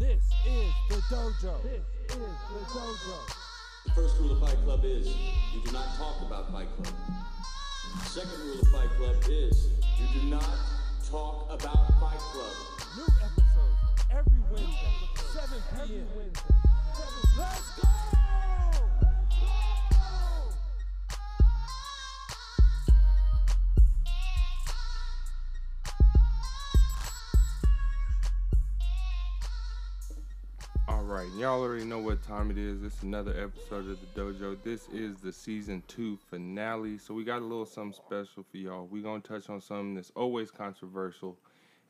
[0.00, 1.62] This is the dojo.
[1.62, 3.18] This is the dojo.
[3.84, 5.08] The first rule of Fight Club is
[5.52, 6.94] you do not talk about Fight Club.
[7.98, 9.68] The Second rule of Fight Club is
[9.98, 10.56] you do not
[11.06, 12.56] talk about Fight Club.
[12.96, 13.76] New episodes
[14.10, 14.96] every Wednesday,
[15.34, 16.06] 7 p.m.
[17.36, 18.19] Let's go!
[31.40, 32.82] Y'all already know what time it is.
[32.82, 34.62] This is another episode of the dojo.
[34.62, 36.98] This is the season two finale.
[36.98, 38.86] So we got a little something special for y'all.
[38.86, 41.38] we gonna touch on something that's always controversial.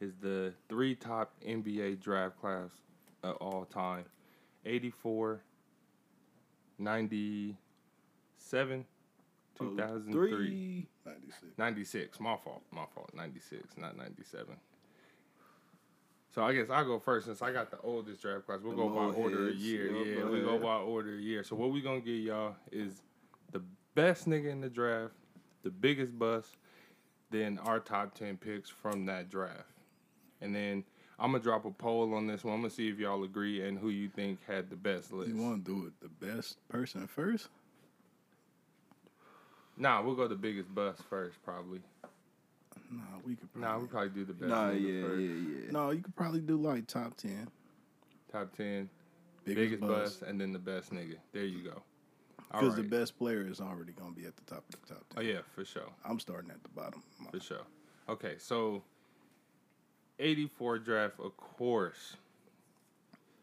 [0.01, 2.71] Is the three top NBA draft class
[3.25, 4.05] of all time.
[4.67, 5.41] 84,
[6.79, 8.85] 97,
[9.59, 10.87] 2003.
[11.05, 11.45] 96.
[11.59, 12.21] 96.
[12.21, 12.63] My fault.
[12.71, 13.11] My fault.
[13.17, 14.55] 96, not 97.
[16.33, 18.61] So I guess I'll go first since I got the oldest draft class.
[18.63, 19.87] We'll The go by order of year.
[19.91, 21.43] Yup, yeah, we go by order of year.
[21.43, 23.03] So what we gonna give y'all is
[23.51, 23.63] the
[23.95, 25.13] best nigga in the draft,
[25.65, 26.57] the biggest bust,
[27.31, 29.65] then our top ten picks from that draft.
[30.41, 30.85] And then
[31.19, 32.55] I'm gonna drop a poll on this one.
[32.55, 35.35] I'm gonna see if y'all agree and who you think had the best list.
[35.35, 37.49] You want to do it the best person first?
[39.77, 41.81] Nah, we'll go the biggest bust first, probably.
[42.91, 43.71] Nah, we could probably.
[43.71, 44.49] Nah, we probably do the best.
[44.49, 45.21] Nah, yeah, first.
[45.21, 45.71] yeah, yeah.
[45.71, 47.49] no, you could probably do like top ten.
[48.33, 48.89] Top ten.
[49.45, 50.23] Biggest, biggest bust.
[50.23, 51.17] and then the best nigga.
[51.33, 51.83] There you go.
[52.53, 55.05] Because the best player is already going to be at the top of the top
[55.13, 55.25] oh, ten.
[55.25, 57.03] Oh yeah, for sure, I'm starting at the bottom.
[57.31, 57.63] for sure.
[58.09, 58.83] Okay, so
[60.19, 62.17] eighty-four draft, of course.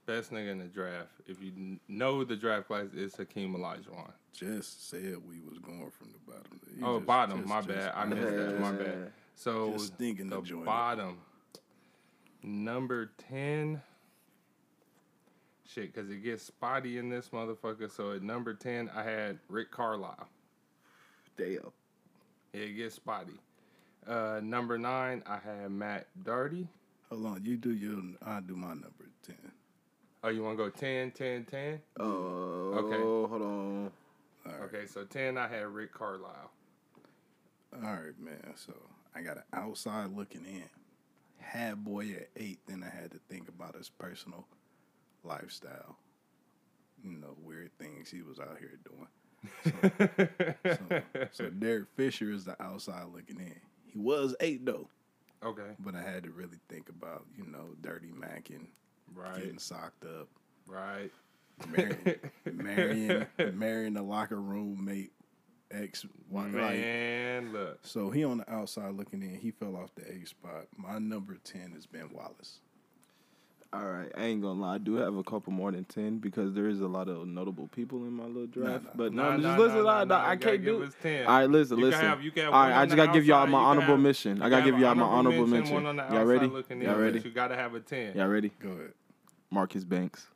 [0.06, 1.09] Best nigga in the draft.
[1.25, 4.12] If you know the draft class is Hakeem Olajuwon.
[4.34, 6.59] Just said we was going from the bottom.
[6.78, 7.38] You Oh, just- bottom.
[7.40, 7.92] just- my just- bad.
[7.94, 8.59] I missed that.
[8.62, 9.12] My bad.
[9.38, 11.20] So Just thinking the join bottom,
[12.42, 13.80] number ten.
[15.68, 17.92] Shit, because it gets spotty in this motherfucker.
[17.92, 20.28] So at number ten, I had Rick Carlisle.
[21.38, 21.72] Damn.
[22.52, 23.40] It gets spotty.
[24.08, 26.68] Uh, number nine, I had Matt Darty.
[27.09, 28.02] Hold on, you do your.
[28.26, 29.36] I do my number ten.
[30.24, 31.80] Oh, you want to go 10, 10, 10?
[32.00, 32.97] Oh, Okay.
[33.00, 33.92] hold on.
[34.47, 36.50] All right, Okay, so 10, I had Rick Carlisle.
[37.76, 38.53] all right, man.
[38.56, 38.74] So
[39.17, 40.69] I got an outside looking in.
[41.39, 42.59] Had boy at eight.
[42.67, 44.45] Then I had to think about his personal
[45.23, 45.97] lifestyle.
[47.03, 49.07] You know, weird things he was out here doing.
[49.63, 51.01] So,
[51.31, 53.55] so Derek Fisher is the outside looking in.
[53.85, 54.89] He was eight though,
[55.44, 58.67] okay, but I had to really think about you know Dirty Mac and
[59.13, 60.28] right, getting socked up,
[60.67, 61.11] right.
[61.69, 62.19] marrying,
[62.51, 65.11] marrying, marrying a locker room mate,
[65.72, 66.53] ex wife.
[66.53, 67.79] Like, look.
[67.83, 69.35] so he on the outside looking in.
[69.35, 70.66] He fell off the A spot.
[70.78, 72.59] My number ten is Ben Wallace.
[73.73, 74.75] All right, I ain't gonna lie.
[74.75, 77.67] I do have a couple more than ten because there is a lot of notable
[77.67, 78.85] people in my little draft.
[78.85, 78.89] nah.
[78.95, 79.83] But no, nah, just listen.
[79.83, 80.83] nah, I, nah, I can't do.
[80.83, 80.94] it.
[81.03, 81.25] 10.
[81.28, 82.01] All right, listen, You listen.
[82.01, 83.95] have- you can have All one right, on I just gotta give y'all my honorable
[83.95, 84.41] have- mission.
[84.41, 85.73] I gotta give y'all my honorable mention.
[85.75, 86.47] One on the Y'all outside ready?
[86.47, 87.19] looking in, Y'all but ready?
[87.19, 88.16] You got to have a 10.
[88.16, 88.51] Y'all ready?
[88.59, 88.94] Go ahead.
[89.51, 90.28] Marcus Banks.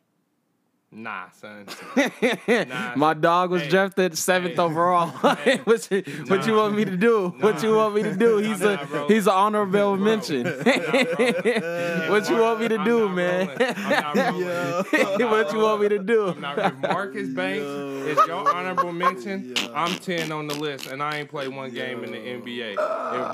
[0.94, 1.66] Nah, son.
[2.97, 3.69] My dog was Hey.
[3.69, 4.62] drafted seventh Hey.
[4.62, 5.07] overall.
[5.38, 5.57] Hey.
[5.63, 7.29] what, you, what you want me to do?
[7.40, 8.38] What you want me to do?
[8.38, 9.07] He's Nah, a bro.
[9.07, 9.96] he's an honorable Bro.
[9.96, 10.44] mention.
[10.44, 12.12] Nah, bro.
[12.12, 13.50] what you want me to do, man?
[13.78, 15.29] I'm not rolling.
[15.31, 16.28] What you want me to do?
[16.38, 17.66] If Marcus Banks
[18.09, 22.03] is your honorable mention, I'm 10 on the list, and I ain't played one game
[22.03, 22.73] in the NBA.
[22.73, 22.79] If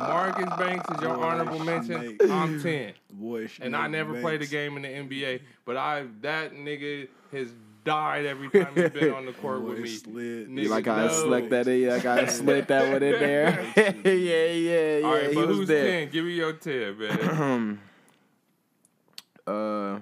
[0.08, 2.18] Marcus Banks is your Boy, honorable mention.
[2.30, 2.94] I'm 10.
[3.10, 7.50] Boy, And I never played a game in the NBA, but I that nigga has
[7.84, 9.88] died every time he's been on the court Boy, with me.
[9.90, 10.50] slid.
[10.50, 11.14] Nigga, You like I no.
[11.14, 11.88] select that in?
[11.90, 13.66] Like I slid that one in there.
[14.06, 14.46] yeah, yeah,
[15.00, 15.08] yeah.
[15.08, 16.02] All right, he but was who's there.
[16.06, 16.10] 10?
[16.12, 17.80] Give me your 10, man.
[19.48, 20.00] uh,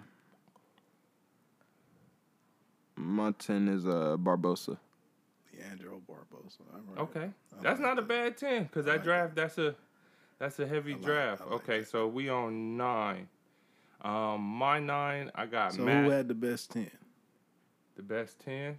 [2.97, 4.77] my ten is uh Barbosa.
[5.53, 6.61] Leandro Barbosa.
[6.73, 7.01] All right.
[7.01, 9.75] Okay, I that's like not a bad ten because I that like draft that's a
[10.39, 11.41] that's a heavy like- draft.
[11.41, 11.89] Like okay, that.
[11.89, 13.27] so we on nine.
[14.01, 16.05] Um, my nine, I got So Matt.
[16.05, 16.91] who had the best ten?
[17.95, 18.77] The best ten,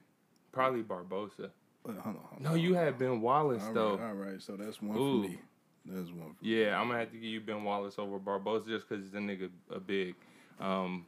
[0.52, 1.50] probably Barbosa.
[1.84, 2.98] Hold on, hold No, on, you had.
[2.98, 3.96] Ben Wallace All though.
[3.96, 4.42] right, all right.
[4.42, 5.22] So that's one Ooh.
[5.22, 5.38] for me.
[5.86, 8.88] That's one for Yeah, I'm gonna have to give you Ben Wallace over Barbosa just
[8.88, 10.14] because he's a nigga a big.
[10.60, 11.06] Um,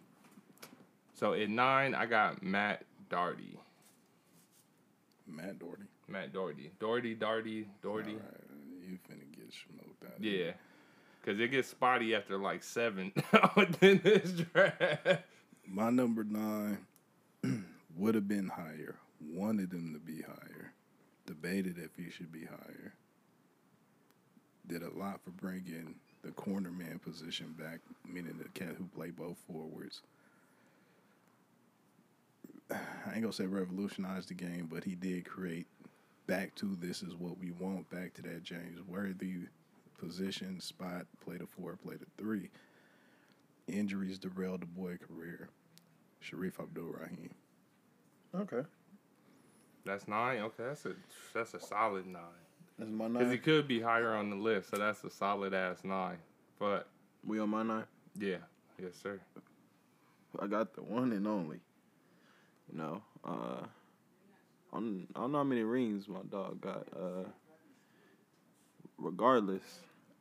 [1.15, 3.57] so at nine, I got Matt Darty.
[5.27, 5.83] Matt Doherty.
[6.09, 6.71] Matt Doherty.
[6.81, 8.13] Doherty, Darty, Doherty.
[8.13, 10.23] All right, you finna get smoked out.
[10.23, 10.53] Yeah.
[11.25, 13.13] Cause it gets spotty after like seven
[13.57, 15.23] within this draft.
[15.67, 16.79] My number nine
[17.99, 18.97] would have been higher.
[19.21, 20.73] Wanted him to be higher.
[21.27, 22.95] Debated if he should be higher.
[24.67, 29.17] Did a lot for bringing the corner man position back, meaning the cat who played
[29.17, 30.03] both forwards.
[32.71, 35.67] I ain't gonna say revolutionized the game, but he did create
[36.27, 39.47] back to this is what we want, back to that James Worthy
[39.99, 42.51] position, spot, play the four, play the three.
[43.67, 45.49] Injuries derailed the boy career.
[46.23, 47.31] Shareef Abdul Rahim.
[48.39, 48.63] Okay.
[49.85, 50.41] That's nine.
[50.41, 50.93] Okay, that's a
[51.35, 52.23] that's a solid nine.
[52.79, 53.15] That's my nine.
[53.15, 56.19] Because he could be higher on the list, so that's a solid ass nine.
[56.59, 56.89] But
[57.27, 57.85] We on my nine.
[58.19, 58.37] yeah,
[58.81, 59.19] yes sir.
[60.39, 61.61] I got the one and only.
[62.71, 63.65] You know, uh,
[64.73, 66.87] I don't, I don't know how many rings my dog got.
[66.95, 67.25] Uh,
[68.99, 69.81] regardless,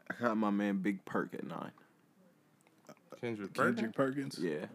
[0.10, 1.72] I got my man Big Perk at nine.
[3.20, 3.76] Kendrick Perkins.
[3.76, 4.40] Kendrick Perkins.
[4.42, 4.66] Yeah,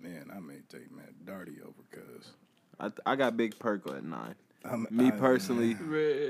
[0.00, 2.32] Man, I may take Matt Darty over because
[2.78, 4.34] I I got Big Perk at nine.
[4.64, 5.76] I'm Me I- personally,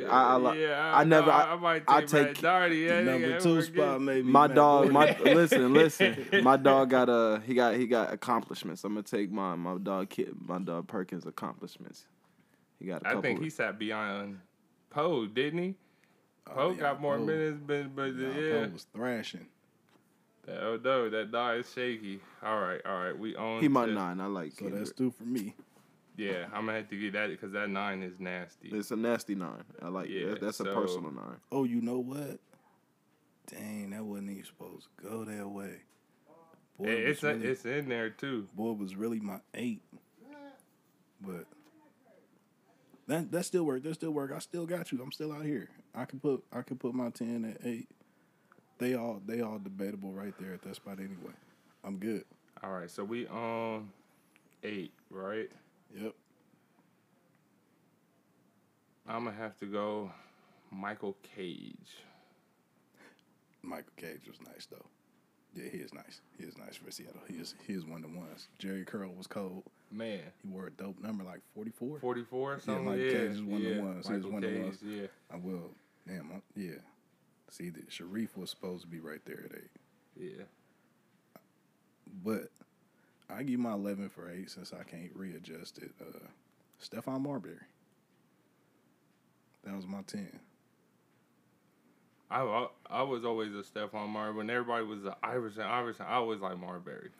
[0.06, 2.86] I- I yeah, I never- no, I- I, might take, Matt take Darty.
[2.86, 4.00] Yeah, number nigga, two spot good.
[4.02, 4.22] maybe.
[4.28, 4.92] my Matt dog, Darty.
[4.92, 6.26] my listen, listen.
[6.44, 8.84] My dog got a he got he got accomplishments.
[8.84, 12.04] I'm gonna take my my dog kid my dog Perkins accomplishments.
[12.78, 13.22] He got a I couple.
[13.22, 14.40] think he sat beyond
[14.90, 15.74] Poe, didn't he?
[16.46, 19.46] Oh, Poe yeah, got more Poe- minutes, but but Nah, yeah, Poe was thrashing.
[20.48, 22.20] That, oh no, that die is shaky.
[22.42, 23.60] All right, all right, we own.
[23.60, 24.20] he my to- nine.
[24.20, 24.48] I like.
[24.48, 24.58] It.
[24.58, 25.54] So that's two for me.
[26.16, 28.70] Yeah, I'm gonna have to get that because that nine is nasty.
[28.72, 29.62] It's a nasty nine.
[29.80, 30.08] I like.
[30.08, 30.40] Yeah, that.
[30.40, 31.36] That's a personal nine.
[31.52, 32.40] Oh, you know what?
[33.46, 35.82] Dang, that wasn't even supposed to go that way.
[36.76, 38.46] Boy, Hey, was it's a, really, it's in there too.
[38.54, 39.82] boy was really my eight.
[41.20, 41.46] But
[43.06, 43.82] that that still work.
[43.84, 44.32] That still work.
[44.34, 45.00] I still got you.
[45.02, 45.68] I'm still out here.
[45.94, 47.88] I can put I can put my ten at eight.
[48.78, 51.34] They all they all debatable right there at that spot anyway.
[51.84, 52.24] I'm good.
[52.62, 53.88] All right, so we on
[54.62, 55.50] eight, right?
[55.96, 56.14] Yep.
[59.08, 60.10] I'm gonna have to go
[60.70, 61.96] Michael Cage.
[63.62, 64.84] Michael Cage was nice though.
[65.54, 66.20] Yeah, he is nice.
[66.38, 67.20] He is nice for Seattle.
[67.26, 68.48] He is he is one of the ones.
[68.60, 69.64] Jheri curl was cold.
[69.90, 72.00] Man, He wore a dope number like 44.
[72.00, 72.84] 44 or something.
[72.84, 74.06] Michael Yeah, Cage is one of the yeah, ones.
[74.06, 74.78] He was Michael one of the ones.
[74.84, 75.70] Yeah, I will.
[76.06, 76.72] Damn, I, yeah.
[77.50, 79.70] See, the Shareef was supposed to be right there at eight,
[80.16, 80.44] yeah.
[82.24, 82.50] but
[83.30, 85.92] I give my eleven for eight since I can't readjust it.
[86.00, 86.18] Uh,
[86.82, 87.56] Stephon Marbury.
[89.64, 90.40] That was my ten.
[92.30, 94.36] I, I I was always a Stephon Marbury.
[94.36, 97.10] When everybody was a Iverson, Iverson, I always like Marbury.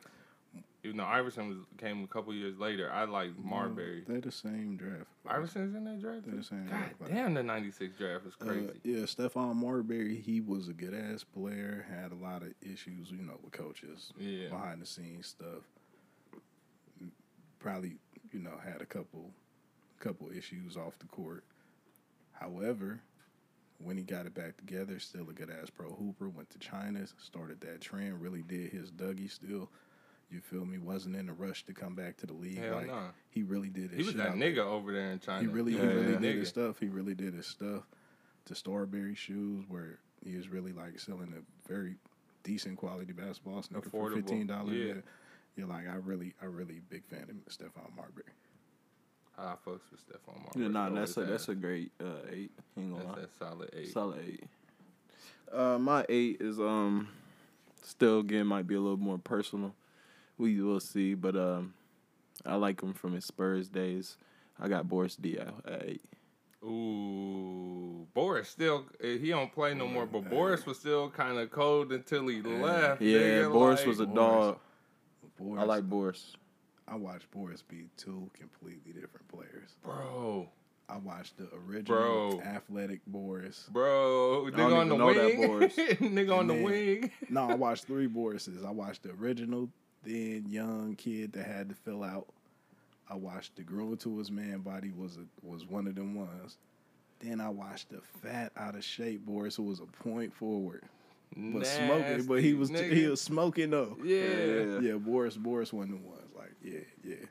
[0.83, 4.05] Even though Iverson was came a couple years later, I like Marbury.
[4.07, 5.07] They're the same draft.
[5.27, 6.25] Iverson's in that draft.
[6.25, 7.11] They're the same God draft.
[7.13, 8.79] damn, the '96 draft is Uh, crazy.
[8.83, 13.17] yeah, Stephon Marbury, he was a good ass player, had a lot of issues, you
[13.23, 14.47] know, with coaches, Yeah.
[14.49, 15.63] behind the scenes stuff.
[17.59, 17.97] Probably,
[18.31, 19.31] you know, had a couple
[19.99, 21.43] couple issues off the court.
[22.31, 23.01] However,
[23.79, 27.05] when he got it back together, still a good ass pro hooper, went to China,
[27.17, 29.69] started that trend, really did his Dougie still.
[30.29, 30.77] You feel me?
[30.77, 32.59] Wasn't in a rush to come back to the league.
[32.59, 32.99] Hell like no.
[33.29, 35.41] he really did his He was shit that nigga over there in China.
[35.41, 36.21] he really, was he really nigga.
[36.21, 36.79] did his stuff.
[36.79, 37.83] He really did his stuff.
[38.45, 41.95] To Starbury shoes, where he was really like selling a very
[42.43, 44.73] decent quality basketball sneaker for fifteen dollars.
[44.73, 44.85] yeah.
[44.85, 44.93] Yeah.
[45.55, 48.23] You're like, I really, I really big fan of Stephon Marbury.
[49.37, 50.63] I fucks with Stephon Marbury.
[50.63, 52.51] Yeah, nah, that's a that's a great uh, eight.
[52.77, 53.91] Ain't gonna that's a solid eight.
[53.91, 54.43] Solid eight.
[55.51, 57.09] Uh, my eight is um,
[57.83, 59.73] still again might be a little more personal.
[60.39, 61.73] We will see, but um,
[62.45, 64.17] I like him from his Spurs days.
[64.59, 66.01] I got Boris Diaw at eight.
[66.63, 71.51] Ooh, Boris still eh, he don't play no more, but Boris was still kind of
[71.51, 73.01] cold until he left.
[73.01, 74.15] Yeah, nigga, Boris like- was a Boris.
[74.17, 74.59] dog.
[75.37, 76.35] Boris, I like Boris.
[76.87, 79.75] I watched Boris be two completely different players.
[79.83, 80.49] bro,
[80.89, 82.41] I watched the original Bro.
[82.41, 83.69] athletic Boris.
[83.71, 85.75] bro, don't nigga on the know that wing, Boris.
[85.77, 86.63] nigga on the Man.
[86.63, 87.11] wing.
[87.29, 88.65] no, I watched three Borises.
[88.65, 89.69] I watched the original,
[90.03, 92.27] then young kid that had to fill out.
[93.09, 96.57] I watched the grown to his man body was a, was one of them ones.
[97.19, 100.83] Then I watched the fat out of shape Boris who was a point forward,
[101.35, 102.25] but smoking.
[102.25, 103.97] But he was Nasty, he was smoking though.
[104.03, 104.79] yeah.
[104.79, 104.93] yeah.
[104.93, 106.31] Boris Boris one of the ones.
[106.37, 107.25] Like yeah, yeah.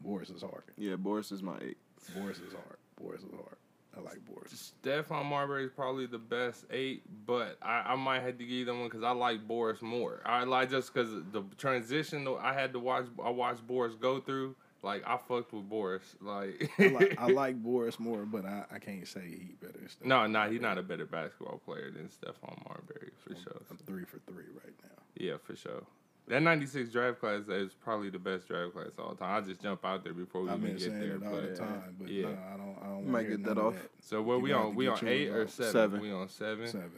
[0.00, 0.64] Boris is hard.
[0.76, 1.78] Yeah, Boris is my eight.
[2.14, 2.76] Boris is hard.
[3.00, 3.56] Boris is hard.
[3.96, 4.72] I like Boris.
[4.82, 8.80] Stephon Marbury is probably the best eight, but I, I might have to give them
[8.80, 10.20] one because I like Boris more.
[10.24, 13.06] I like just because the transition I had to watch.
[13.22, 14.56] I watched Boris go through.
[14.82, 16.16] Like I fucked with Boris.
[16.20, 19.78] Like, I like, I like Boris more, but I, I can't say he better.
[19.78, 23.62] Than no, no, he's not a better basketball player than Stephon Marbury for sure.
[23.70, 25.02] I'm three for three right now.
[25.14, 25.84] Yeah, for sure.
[26.28, 29.42] That '96 draft class is probably the best draft class of all time.
[29.42, 31.16] I just jump out there before we I've even get there.
[31.16, 32.22] it all but- the time, but yeah.
[32.22, 32.76] no, I don't.
[32.80, 33.88] I don't Might wanna get that none of off.
[34.00, 34.74] So what You we got on?
[34.76, 35.50] We get on eight or off.
[35.50, 35.72] seven?
[35.72, 36.00] Seven.
[36.00, 36.66] We on seven.
[36.68, 36.90] Seven.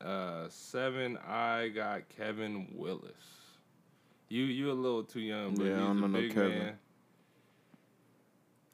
[0.00, 1.16] Uh, seven.
[1.26, 3.12] I got Kevin Willis.
[4.28, 6.34] You you a little too young, but Yeah, I he's don't a know no big
[6.34, 6.58] Kevin.
[6.58, 6.78] man.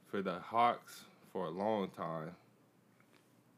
[0.08, 2.32] for the Hawks for a long time.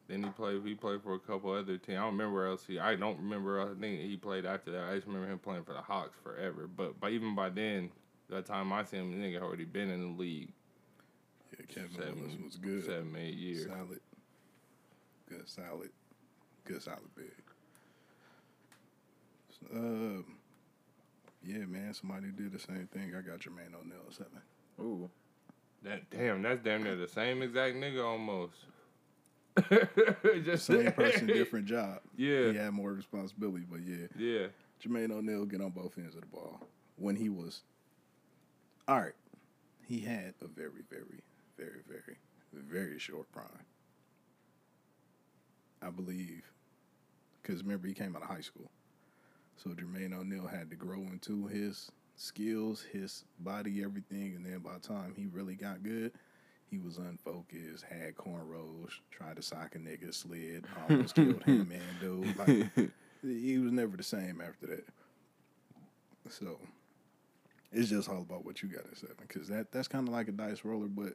[0.09, 0.61] Then he played.
[0.65, 1.99] He played for a couple other teams.
[1.99, 2.79] I don't remember else he.
[2.79, 3.61] I don't remember.
[3.61, 4.91] I think he played after that.
[4.91, 6.67] I just remember him playing for the Hawks forever.
[6.69, 7.91] But by even by then,
[8.29, 10.53] that time I seen him, the nigga already been in the league
[11.59, 12.85] Yeah, Kevin seven, Willis was good.
[12.85, 13.67] seven, eight years.
[13.67, 14.01] Solid.
[15.29, 15.91] Good, solid.
[16.67, 17.31] Good, solid big.
[19.75, 20.25] Um,
[21.43, 21.95] yeah, man.
[21.95, 23.15] Somebody did the same thing.
[23.17, 24.41] I got Jermaine O'Neal at seven.
[24.81, 25.09] Ooh.
[25.83, 28.55] That damn, that's damn near the same exact nigga almost.
[30.45, 32.01] Just Same person, different job.
[32.17, 32.51] Yeah.
[32.51, 34.07] He had more responsibility, but yeah.
[34.19, 34.47] Yeah.
[34.85, 36.61] Jermaine O'Neal get on both ends of the ball.
[36.97, 37.63] When he was
[38.87, 39.13] all right,
[39.87, 41.23] he had a very, very,
[41.57, 42.17] very, very,
[42.53, 43.47] very short prime.
[45.83, 46.45] I believe,
[47.43, 48.71] because remember he came out of high school,
[49.57, 54.75] so Jermaine O'Neal had to grow into his skills, his body, everything, and then by
[54.75, 56.13] the time he really got good,
[56.71, 61.81] he was unfocused, had cornrows, tried to sock a nigga, slid, almost killed him, man,
[62.01, 62.37] dude.
[62.39, 62.91] Like,
[63.23, 64.85] he was never the same after that.
[66.31, 66.59] So
[67.73, 70.29] it's just all about what you got at seven, because that that's kind of like
[70.29, 71.15] a dice roller, but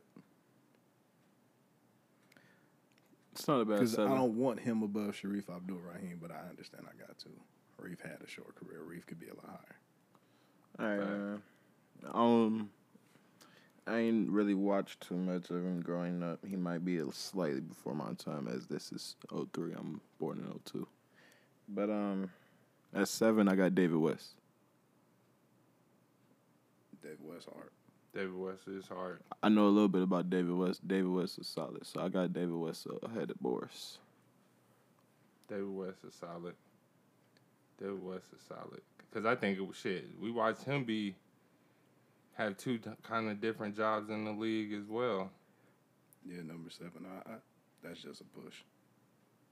[3.33, 6.49] It's not a bad because I don't want him above Shareef Abdul Rahim, but I
[6.49, 7.29] understand I got to.
[7.77, 8.81] Reef had a short career.
[8.83, 9.61] Reef could be a lot
[10.77, 10.79] higher.
[10.79, 11.41] All right, man.
[12.13, 12.69] Um,
[13.89, 16.45] I ain't really watched too much of him growing up.
[16.47, 19.73] He might be a slightly before my time, as this is 03.
[19.73, 20.87] I'm born in 02.
[21.69, 22.29] But um,
[22.93, 24.35] at seven, I got David West.
[27.01, 27.71] David West hard.
[28.13, 29.21] David West is hard.
[29.41, 30.87] I know a little bit about David West.
[30.87, 33.97] David West is solid, so I got David West ahead of Boris.
[35.47, 36.53] David West is solid.
[37.79, 38.81] David West is solid.
[39.09, 40.05] Because I think it was shit.
[40.21, 41.15] We watched him be
[42.39, 45.29] have two kind of different jobs in the league as well.
[46.25, 47.05] Yeah, number seven.
[47.05, 47.35] I, I,
[47.83, 48.55] that's just a push.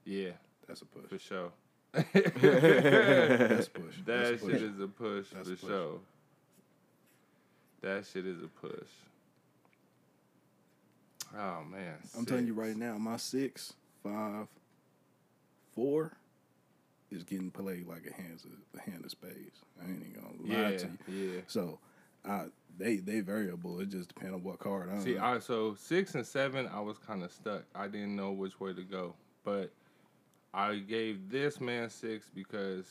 [0.04, 0.30] Yeah,
[0.66, 1.08] That's a push.
[1.10, 1.52] for sure.
[1.92, 3.94] That's push.
[4.06, 4.60] That That's shit push.
[4.62, 5.68] is a push That's for push.
[5.70, 5.98] sure.
[7.82, 8.88] That shit is a push.
[11.36, 11.94] Oh man.
[12.16, 14.46] I'm telling you right now, my six, five,
[15.74, 16.12] four
[17.10, 19.60] is getting played like a hand of a hand of spades.
[19.82, 21.16] I ain't even gonna lie Yeah, to you.
[21.34, 21.40] yeah.
[21.46, 21.78] So,
[22.24, 22.46] I
[22.78, 23.80] they they variable.
[23.80, 24.88] It just depends on what card.
[24.90, 27.64] I'm See, I so six and seven, I was kind of stuck.
[27.74, 29.72] I didn't know which way to go, but
[30.54, 32.86] I gave this man six because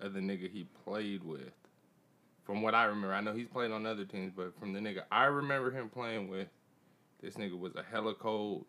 [0.00, 1.52] of the nigga he played with.
[2.44, 5.02] From what I remember, I know he's played on other teams, but from the nigga
[5.12, 6.48] I remember him playing with,
[7.22, 8.66] this nigga was a hella cold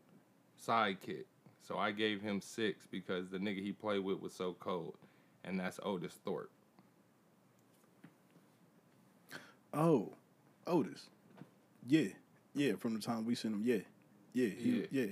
[0.66, 1.26] sidekick.
[1.62, 4.96] So I gave him six because the nigga he played with was so cold,
[5.44, 6.52] and that's Otis Thorpe.
[9.74, 10.14] oh,
[10.72, 11.10] Otis.
[11.88, 12.08] Yeah,
[12.56, 12.74] yeah.
[12.76, 13.78] From the time we seen him, yeah,
[14.34, 15.06] yeah, he, yeah, yeah.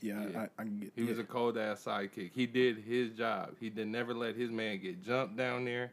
[0.00, 0.40] Yeah.
[0.40, 0.92] I, I can get.
[0.94, 1.08] He yeah.
[1.10, 2.30] was a cold ass sidekick.
[2.34, 3.54] He did his job.
[3.58, 5.90] He did never let his man get jumped down there.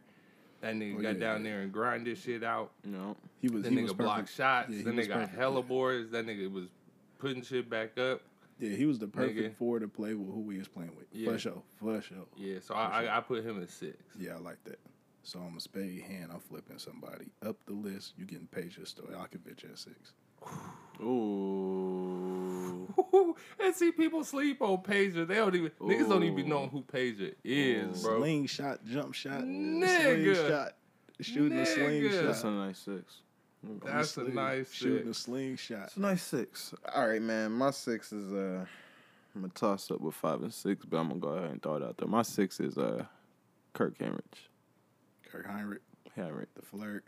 [0.61, 1.51] That nigga Oh, got yeah, down yeah.
[1.51, 2.71] there and grind this shit out.
[2.83, 3.15] No.
[3.41, 3.63] he was.
[3.63, 4.69] That he nigga was blocked shots.
[4.69, 5.61] Yeah, he that nigga got perfect, hella yeah.
[5.67, 6.11] boards.
[6.11, 6.67] That nigga was
[7.19, 8.21] putting shit back up.
[8.59, 9.55] Yeah, he was the perfect Nigga.
[9.55, 11.07] four to play with who we was playing with.
[11.11, 11.31] Yeah.
[11.31, 12.17] For sure, for sure.
[12.37, 13.97] Yeah, so I, I I put him at six.
[14.17, 14.79] Yeah, I like that.
[15.23, 16.31] So I'm a spade hand.
[16.33, 18.13] I'm flipping somebody up the list.
[18.17, 20.13] You getting Peja Stojakovic at six.
[21.01, 22.93] Ooh.
[23.59, 25.25] and see people sleep on Peja.
[25.27, 26.49] They don't even niggas don't even Ooh.
[26.49, 28.19] know who Peja is, bro.
[28.19, 30.35] Slingshot, jump shot, Nigga.
[30.35, 30.73] slingshot,
[31.21, 31.67] shooting a Nigga.
[31.67, 32.23] slingshot.
[32.25, 33.17] That's a nice six.
[33.85, 35.83] That's a Sling- nice shooting a slingshot.
[35.87, 36.73] It's a nice six.
[36.93, 37.53] All right, man.
[37.53, 38.65] My six is uh,
[39.35, 41.75] I'm gonna toss up with five and six, but I'm gonna go ahead and throw
[41.77, 42.07] it out there.
[42.09, 43.05] My six is uh,
[43.73, 44.49] Kirk Hinrich.
[45.33, 45.79] Kirk Hinrich,
[46.17, 46.47] Hinrich.
[46.55, 47.03] the flirt,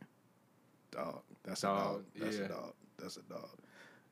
[0.92, 1.22] dog.
[1.44, 2.04] That's Dog, a dog.
[2.20, 2.46] That's yeah.
[2.46, 2.74] a dog.
[2.98, 3.50] That's a dog.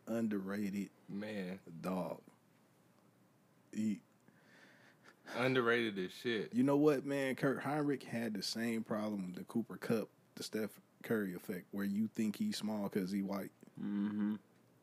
[0.08, 2.20] Underrated Man, dog.
[3.72, 4.02] He,
[5.38, 6.54] underrated as shit.
[6.54, 7.36] you know what, man?
[7.36, 10.70] Kirk Hinrich had the same problem with the Cooper Kupp, the Steph
[11.04, 13.52] Curry effect, where you think he's small because he white.
[13.82, 14.36] Mm-hmm.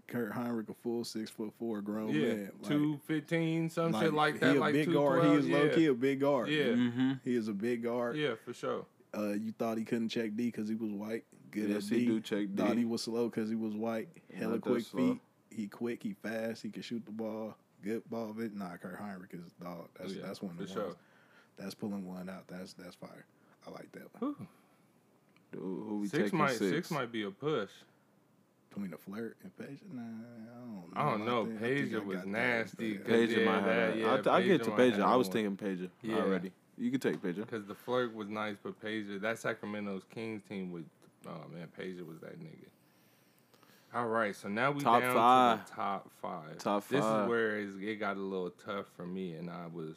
[0.09, 2.51] Kurt Hinrich, a full six foot four grown Yeah, man.
[2.63, 4.51] like- two fifteen, some shit like that.
[4.53, 5.25] He a like big two guard.
[5.25, 6.49] He is Yeah, low key a big guard.
[6.49, 6.65] Yeah.
[6.65, 7.13] Mm-hmm.
[7.25, 8.17] He is a big guard.
[8.17, 8.87] yeah, for sure.
[9.17, 11.25] Uh, you thought he couldn't check D because he was white.
[11.51, 11.99] Good Yes, at D.
[12.01, 12.63] he do check D.
[12.63, 14.09] Thought he was slow because he was white.
[14.35, 15.19] Hella Not quick feet.
[15.51, 16.03] He quick.
[16.03, 16.63] He fast.
[16.63, 17.57] He can shoot the ball.
[17.83, 18.33] Good ball.
[18.33, 18.55] Bit.
[18.55, 19.89] Nah, Kurt Hinrich is dog.
[19.99, 20.73] That's Yeah, that's one of the ones.
[20.73, 20.97] sure.
[21.57, 22.47] That's pulling one out.
[22.47, 23.25] That's that's fire.
[23.67, 24.35] I like that one.
[24.37, 24.47] Whew.
[25.61, 26.71] Who, who we Six might six?
[26.71, 27.71] six might be a push.
[28.69, 30.05] Between the flirt and Peja, nah, I
[30.61, 30.85] don't know.
[30.95, 31.45] I don't know.
[31.47, 32.93] think- I think I Peja was nasty.
[32.99, 33.99] but- Cause Peja yeah, might have.
[33.99, 34.93] yeah, I'll, I'll get to Peja might Peja.
[34.93, 36.17] have I was thinking Peja Yeah.
[36.19, 36.53] already.
[36.81, 37.37] You can take Peja.
[37.37, 40.85] Because the flirt was nice, but Peja, that Sacramento's Kings team with,
[41.27, 42.67] oh man, Peja was that nigga.
[43.93, 45.65] All right, so now we Top down five.
[45.67, 46.59] to the top five.
[46.59, 46.89] Top five.
[46.91, 49.97] This is where it got a little tough for me, and I was,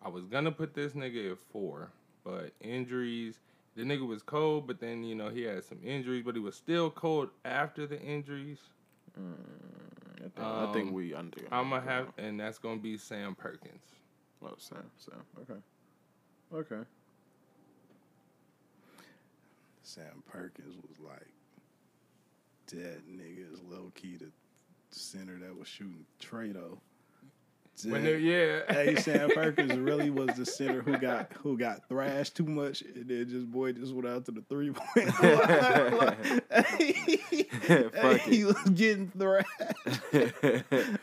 [0.00, 1.90] I was gonna put this nigga at four,
[2.24, 3.40] but injuries.
[3.74, 6.54] The nigga was cold, but then you know he had some injuries, but he was
[6.56, 8.58] still cold after the injuries.
[9.16, 11.38] I think, I think Um, we under.
[11.50, 13.82] I'm gonna have, and that's gonna be Sam Perkins.
[14.44, 14.90] Oh, Sam.
[14.98, 15.22] Sam.
[15.40, 15.60] Okay.
[16.54, 16.82] Okay.
[19.82, 21.26] Sam Perkins was like
[22.66, 24.30] that nigga is low key the
[24.90, 26.78] center that was shooting Trado.
[27.84, 32.36] When they, yeah, hey, Sam Perkins really was the center who got who got thrashed
[32.36, 35.14] too much, and then just boy just went out to the three point
[37.94, 39.46] Fuck he was getting thrashed.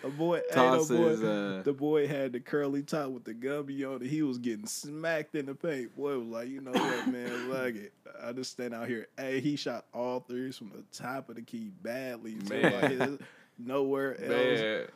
[0.04, 3.34] A boy, hey, no boy, is, uh, the boy had the curly top with the
[3.34, 4.08] gummy on it.
[4.08, 5.96] He was getting smacked in the paint.
[5.96, 7.94] Boy was like, you know what, man, like it.
[8.24, 9.08] I just stand out here.
[9.18, 12.38] Hey, he shot all threes from the top of the key badly.
[12.46, 13.12] So Man.
[13.12, 13.20] like,
[13.58, 14.30] nowhere else.
[14.30, 14.88] man.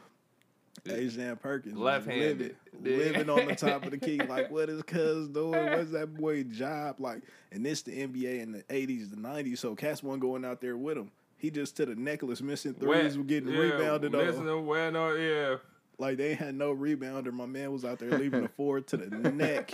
[0.86, 1.10] Hey,
[1.42, 2.56] Perkins, Left-handed.
[2.82, 4.20] living, living on the top of the key.
[4.30, 5.72] Like, what is Cuz doing?
[5.72, 7.00] What's that boy job?
[7.00, 7.22] Like,
[7.52, 9.58] and this the NBA in the '80s, the '90s.
[9.58, 11.12] So Cass wasn't going out there with him.
[11.38, 14.66] He just to the necklace, missing threes, were getting yeah, rebounded missing on.
[14.66, 15.56] well, no, yeah.
[15.98, 17.32] Like they had no rebounder.
[17.34, 19.72] My man was out there leaving the four to the neck.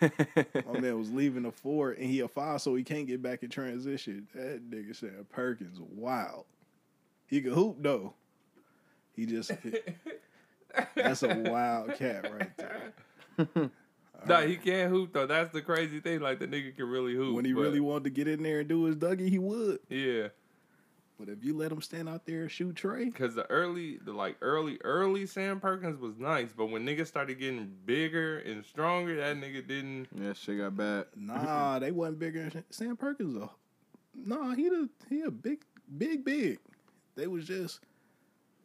[0.00, 3.42] My man was leaving the four, and he a five, so he can't get back
[3.42, 4.28] in transition.
[4.34, 6.44] That nigga Sam Perkins, wild.
[7.26, 8.14] He can hoop though.
[9.16, 9.52] He just
[10.94, 13.70] that's a wild cat right there.
[14.26, 15.26] No, he can't hoop though.
[15.26, 16.20] That's the crazy thing.
[16.20, 17.34] Like the nigga can really hoop.
[17.36, 19.80] When he but- really wanted to get in there and do his Dougie, he would.
[19.90, 20.28] yeah.
[21.18, 24.12] But if you let him stand out there and shoot Trey, Cause the early, the
[24.12, 29.14] like early, early Sam Perkins was nice, but when niggas started getting bigger and stronger,
[29.16, 30.08] that nigga didn't.
[30.18, 31.06] yeah, shit got bad.
[31.14, 32.48] nah, they wasn't bigger.
[32.50, 33.48] than Sam Perkins, a
[34.16, 35.64] nah, he a he a big,
[35.98, 36.58] big, big.
[37.14, 37.80] They was just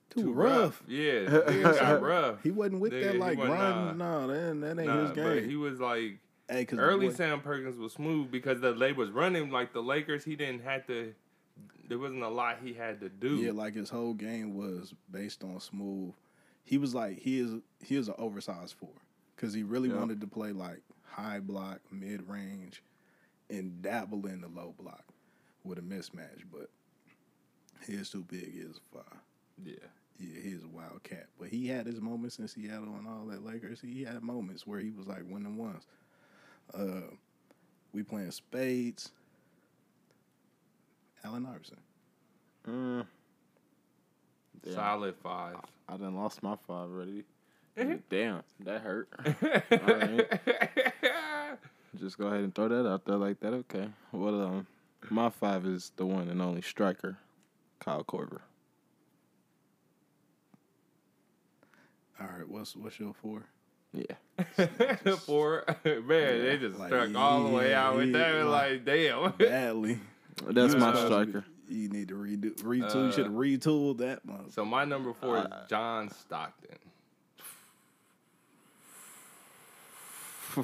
[0.09, 0.81] too, Too rough.
[0.87, 2.41] Yeah, niggas got rough.
[2.43, 3.97] He wasn't with Nigga, that like wasn't, grind.
[3.99, 5.49] Nah, that, that ain't Nah, his but game.
[5.49, 9.11] he was like hey, cause early boy- Sam Perkins was smooth because the they was
[9.11, 10.23] running like the Lakers.
[10.23, 11.13] He didn't have to.
[11.87, 13.35] There wasn't a lot he had to do.
[13.37, 16.13] Yeah, like his whole game was based on smooth.
[16.63, 18.89] He was like he is he is an oversized four
[19.35, 19.95] because he really Yeah.
[19.95, 22.83] wanted to play like high block, mid range,
[23.49, 25.03] and dabble in the low block
[25.63, 26.43] with a mismatch.
[26.51, 26.69] But
[27.87, 28.53] he is too big.
[28.53, 29.19] He is a five.
[29.63, 29.73] yeah.
[30.19, 31.27] Yeah, he is a wild cat.
[31.39, 33.81] But he had his moments in Seattle and all that Lakers.
[33.81, 35.85] He had moments where he was like winning ones.
[36.73, 37.13] Uh,
[37.93, 39.11] we playing spades.
[41.23, 41.77] Allen Iverson.
[42.67, 43.05] Mm.
[44.63, 44.73] Damn.
[44.73, 45.57] Solid five.
[45.87, 47.23] I done lost my five already.
[47.77, 47.95] Mm-hmm.
[48.09, 49.09] Damn, that hurt.
[49.71, 50.41] Alright.
[51.97, 53.53] Just go ahead and throw that out there like that.
[53.53, 53.87] Okay.
[54.11, 54.67] Well, um,
[55.09, 57.17] my five is the one and only striker,
[57.79, 58.41] Kyle Korver.
[62.19, 63.43] All right, what's what's your four?
[63.93, 64.15] Yeah.
[65.25, 68.45] Four man, they just Like, struck all the way out with yeah, that.
[68.45, 69.31] like- Like, damn.
[69.37, 69.99] Badly.
[70.47, 71.45] That's You my supposed to striker.
[71.67, 72.95] You need to redo retool.
[72.95, 74.49] Uh, you should have retooled that one.
[74.51, 76.77] So my number four is Uh, John Stockton.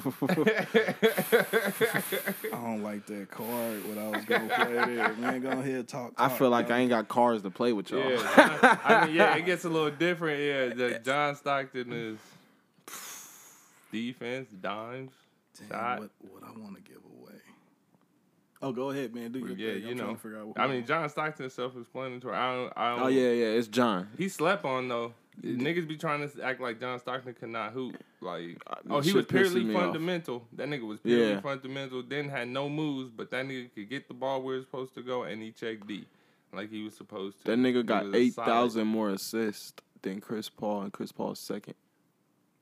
[2.52, 3.88] don't like that card.
[3.88, 5.40] What I was gonna play there, man.
[5.40, 6.12] Go ahead, talk.
[6.18, 6.76] I feel like y'all.
[6.76, 8.10] I ain't got cards to play with y'all.
[8.10, 10.40] Yeah, John- I mean, yeah, it gets a little different.
[10.40, 12.18] Yeah, the John Stockton is
[13.92, 15.12] defense, dimes,
[15.58, 15.98] Damn, shot.
[16.00, 17.32] what what I want to give away.
[18.62, 19.32] Oh, go ahead, man.
[19.32, 19.82] Do your Yeah, thing.
[19.82, 20.14] you I'm trying know.
[20.14, 22.34] to figure out I mean, John Stockton is self-explanatory.
[22.36, 22.72] I don't.
[22.76, 23.58] I oh, don't Oh yeah, yeah.
[23.58, 24.08] It's John.
[24.18, 25.12] He slept on though.
[25.42, 27.96] Niggas be trying to act like John Stockton could not hoop.
[28.20, 29.82] Like, Uh, oh, he was purely pisses me off.
[29.82, 30.46] fundamental.
[30.54, 31.40] That nigga was purely Yeah.
[31.40, 32.02] fundamental.
[32.02, 35.02] Didn't had no moves, but that nigga could get the ball where it's supposed to
[35.02, 36.06] go, and he checked D,
[36.52, 37.44] like he was supposed to.
[37.44, 40.92] That nigga He got was a eight solid- thousand more assists than Chris Paul, and
[40.92, 41.74] Chris Paul's second.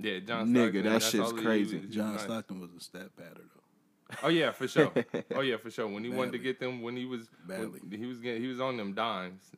[0.00, 1.78] Yeah, John Nigga, that that's shit's crazy.
[1.78, 2.22] was John nice.
[2.24, 4.16] Stockton was a stat patter though.
[4.24, 4.92] Oh yeah, for sure.
[5.34, 5.87] oh yeah, for sure.
[5.87, 7.98] When he wanted to get them, when he was when Badly.
[7.98, 9.52] he was getting, he was on them dimes.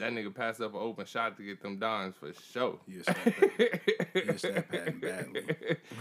[0.00, 2.78] That nigga passed up an open shot to get them dimes for sure.
[2.88, 3.80] He a stat patter.
[4.14, 5.42] He a stat pattern badly.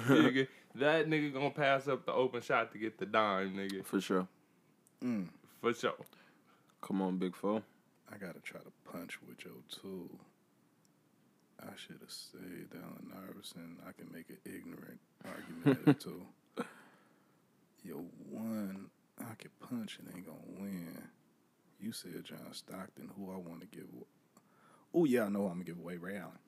[0.08, 3.86] Nigga, that nigga gonna pass up the open shot to get the dime, nigga.
[3.86, 4.26] For sure.
[5.04, 5.28] Mm,
[5.62, 5.96] For sure.
[6.82, 7.62] Come on, big foe.
[8.12, 10.10] I gotta try to punch with your tool.
[11.62, 13.78] I should have stayed said Allen Iverson.
[13.86, 16.22] I can make an ignorant argument too.
[17.84, 18.86] Yo, one
[19.20, 21.04] I can punch and ain't gonna win.
[21.80, 23.12] You said John Stockton.
[23.16, 23.88] Who I want to give?
[24.94, 25.98] Oh yeah, I know I'm gonna give away.
[25.98, 26.40] Ray Allen.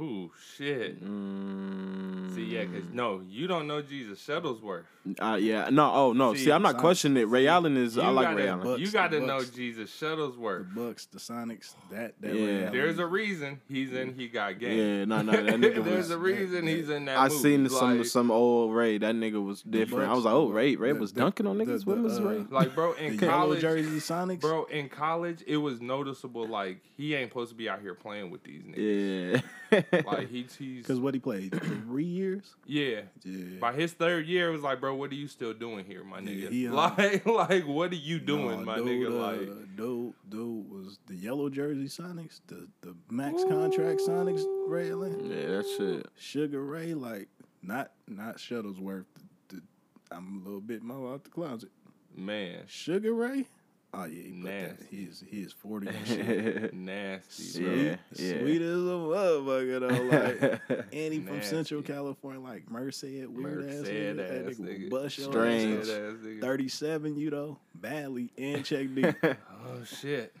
[0.00, 1.02] Ooh, shit.
[1.04, 4.84] Mm, See, yeah, because no, you don't know Jesus Shuttlesworth.
[5.18, 6.34] uh, yeah, no, oh no.
[6.34, 7.26] See, See, I'm not Son- questioning it.
[7.28, 7.96] Ray see, Allen is.
[7.96, 8.64] You I like gotta, Ray Allen.
[8.64, 10.72] Bucks, You got to know Jesus Shuttlesworth.
[10.74, 12.44] The Bucks, the Sonics, that that Yeah.
[12.44, 14.78] Ray Allen- There's a reason he's in He Got Game.
[14.78, 16.10] Yeah, no, no, that nigga There's was.
[16.10, 17.40] a reason he's in that I movie.
[17.40, 18.98] seen some like, some old Ray.
[18.98, 20.10] That nigga was different.
[20.10, 21.84] I was like, oh, Ray, Ray the- was the- dunking on niggas.
[21.84, 22.44] the, When was uh, Ray?
[22.50, 24.40] like, bro, in yellow college, jersey Sonics.
[24.40, 26.46] bro, in college, it was noticeable.
[26.46, 29.42] Like he ain't supposed to be out here playing with these niggas.
[29.72, 29.80] Yeah.
[29.92, 31.52] Like he's he's Because what he played
[31.86, 32.54] three years.
[32.66, 33.02] yeah.
[33.24, 33.58] Yeah.
[33.60, 36.18] By his third year, it was like, bro, what are you still doing here, my
[36.20, 36.50] Yeah, nigga?
[36.50, 39.10] he, uh, like, like, what are you doing, No, my dude, nigga?
[39.10, 44.90] uh, Like, dude, dude was the yellow jersey Sonics, the the max contract Sonics, Ray
[44.90, 46.06] Allen, yeah, that shit.
[46.16, 47.28] Sugar Ray, like
[47.62, 49.04] not not Shuttlesworth.
[49.48, 49.62] The, the,
[50.10, 51.70] I'm a little bit more out the closet.
[52.16, 53.46] man, Sugar Ray,
[53.94, 54.30] oh yeah, he.
[54.30, 54.86] Nasty.
[54.90, 56.74] He is he is forty and shit.
[56.74, 57.72] nasty, bro.
[57.72, 58.38] Yeah, yeah.
[58.40, 60.68] Sweet as a motherfucker though.
[60.68, 64.16] Like and he from Central California, like Merced, weird ass Merced nigga.
[64.16, 64.90] That ass nigga nigga.
[64.90, 65.80] bust your Strange.
[65.80, 65.86] ass.
[65.88, 66.40] Nigga.
[66.40, 69.16] Thirty-seven, you know, badly and check deep.
[69.24, 70.34] Oh shit.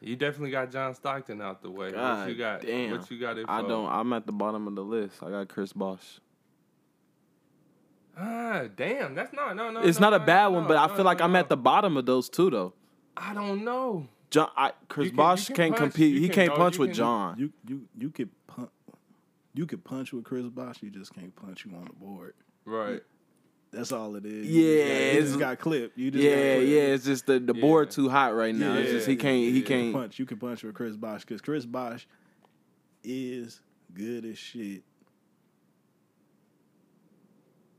[0.00, 1.90] You definitely got John Stockton out the way.
[1.92, 2.60] God what you got?
[2.60, 2.90] damn.
[2.90, 3.38] What you got?
[3.38, 3.50] Info?
[3.50, 3.86] I don't.
[3.86, 5.22] I'm at the bottom of the list.
[5.22, 6.20] I got Chris Bosh.
[8.16, 9.14] Ah, damn.
[9.14, 9.56] That's not.
[9.56, 9.80] No, no.
[9.80, 11.48] It's no, not a bad no, one, but I no, feel like no, I'm at
[11.48, 12.74] the bottom of those two though.
[13.16, 14.08] I don't know.
[14.30, 16.14] John, I, Chris You can- Bosh you can can't punch, compete.
[16.14, 17.38] you He can- can't oh, punch with can- John.
[17.38, 18.70] You you you could punch.
[19.54, 20.82] You could punch with Chris Bosh.
[20.82, 22.34] You just can't punch you on the board.
[22.64, 23.00] Right.
[23.72, 24.46] That's all it is.
[24.46, 25.98] Yeah, you just got, it's- just got clipped.
[25.98, 26.68] You just got yeah, clipped.
[26.68, 26.80] yeah.
[26.80, 28.74] It's just the the board too hot right now.
[28.74, 29.36] it's just he can't.
[29.36, 29.54] He yeah.
[29.56, 29.94] You can can't.
[29.94, 30.18] punch.
[30.18, 32.06] You can punch with Chris Bosh because Chris Bosh
[33.02, 33.60] is
[33.92, 34.82] good as shit.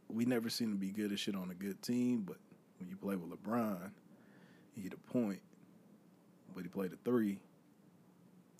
[0.10, 2.38] We never seen him be good as shit on a good team, but
[2.80, 3.92] when you play with LeBron,
[4.74, 5.40] he hit a point,
[6.54, 7.40] but he played a three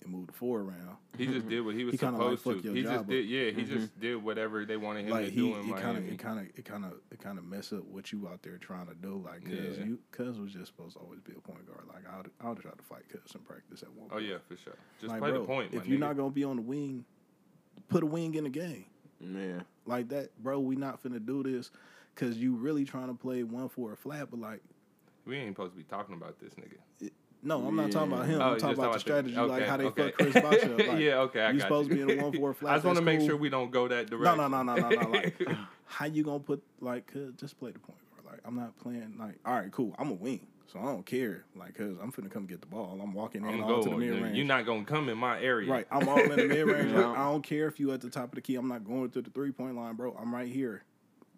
[0.02, 0.96] and moved the four around.
[1.16, 2.68] He just did what he was He kinda, like, supposed fuck to.
[2.68, 3.08] your He job just up.
[3.08, 3.26] did.
[3.26, 4.00] Yeah, he just mm-hmm.
[4.00, 6.08] did whatever they wanted him like to he, do in it kind of, Miami.
[6.08, 8.58] it kind of, it kind of, it kind of mess up what you out there
[8.58, 9.22] trying to do.
[9.24, 9.84] Like, cause Yeah.
[9.84, 11.84] you, cause was just supposed to always be a point guard.
[11.88, 14.08] Like, I would, I would try to fight cuz in practice at one.
[14.12, 14.74] oh yeah, for sure.
[15.00, 15.72] Just like, play bro, the point.
[15.74, 16.00] If my you're nigga.
[16.00, 17.04] not gonna be on the wing,
[17.88, 18.84] put a wing in the game
[19.20, 19.60] Yeah.
[19.86, 20.60] Like that, bro.
[20.60, 21.70] We not finna do this
[22.14, 24.30] because you really trying to play one for a flat.
[24.30, 24.60] But like,
[25.24, 27.10] we ain't supposed to be talking about this nigga.
[27.42, 28.40] no, I'm not talking about him.
[28.40, 30.10] Oh, I'm talking about the strategy, like how they okay.
[30.10, 30.78] fuck Chris Bosh up.
[30.88, 31.40] Like, yeah, okay.
[31.40, 31.98] I you supposed you.
[31.98, 32.72] to be in a one for flat.
[32.72, 33.28] I just want to make cool.
[33.28, 34.50] sure we don't go that No, direction.
[34.50, 35.10] no, no, no, no, no.
[35.10, 35.42] Like,
[35.86, 37.12] how you gonna put like?
[37.12, 38.34] Cause just play the point guard.
[38.34, 39.14] Like, I'm not playing.
[39.18, 39.94] Like, all right, cool.
[39.98, 41.44] I'm a wing, so I don't care.
[41.54, 42.98] Like, cause I'm finna come get the ball.
[43.02, 44.10] I'm walking in I'm all to the going.
[44.10, 44.36] mid range.
[44.36, 45.70] You're not gonna come in my area.
[45.70, 46.92] Right, I'm all in the mid range.
[46.92, 47.12] Yeah.
[47.12, 48.56] I don't care if you at the top of the key.
[48.56, 50.16] I'm not going to the three point line, bro.
[50.20, 50.82] I'm right here.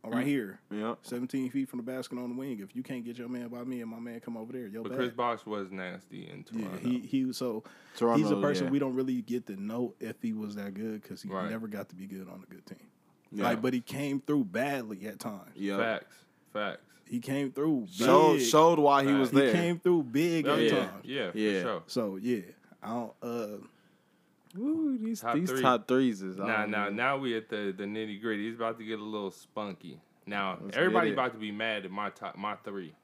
[0.05, 0.14] I'm Mm.
[0.14, 0.61] right here.
[0.71, 0.95] Yeah.
[1.03, 2.61] 17 feet from the basket on the wing.
[2.61, 4.83] If you can't get your man by me and my man come over there, yo
[4.85, 4.99] But bad.
[4.99, 6.71] Chris Bosh was nasty in Toronto.
[6.83, 7.33] yeah, he he.
[7.33, 7.64] So
[7.97, 8.71] Toronto, he's a person yeah.
[8.71, 11.51] we don't really get to know if he was that good because he Right.
[11.51, 12.87] never got to be good on a good team.
[13.33, 13.45] Yeah.
[13.45, 15.51] Like, but he came through badly at times.
[15.57, 15.77] Yeah.
[15.77, 16.14] Facts.
[16.52, 16.80] Facts.
[17.06, 18.06] He came through big.
[18.06, 19.46] Showed showed why he was he there.
[19.46, 20.70] He came through big Oh, at yeah.
[20.70, 21.04] times.
[21.04, 21.30] Yeah.
[21.34, 21.52] Yeah.
[21.61, 21.82] For sure.
[21.87, 22.40] So yeah,
[22.82, 23.12] I don't.
[23.22, 25.61] Uh, Ooh, these Top these three.
[25.62, 26.40] top threes is.
[26.40, 26.90] I Now, don't now, know.
[26.90, 28.46] now we at the the nitty gritty.
[28.48, 30.00] He's about to get a little spunky.
[30.26, 32.94] Now, Let's everybody about to be mad at my top, my three.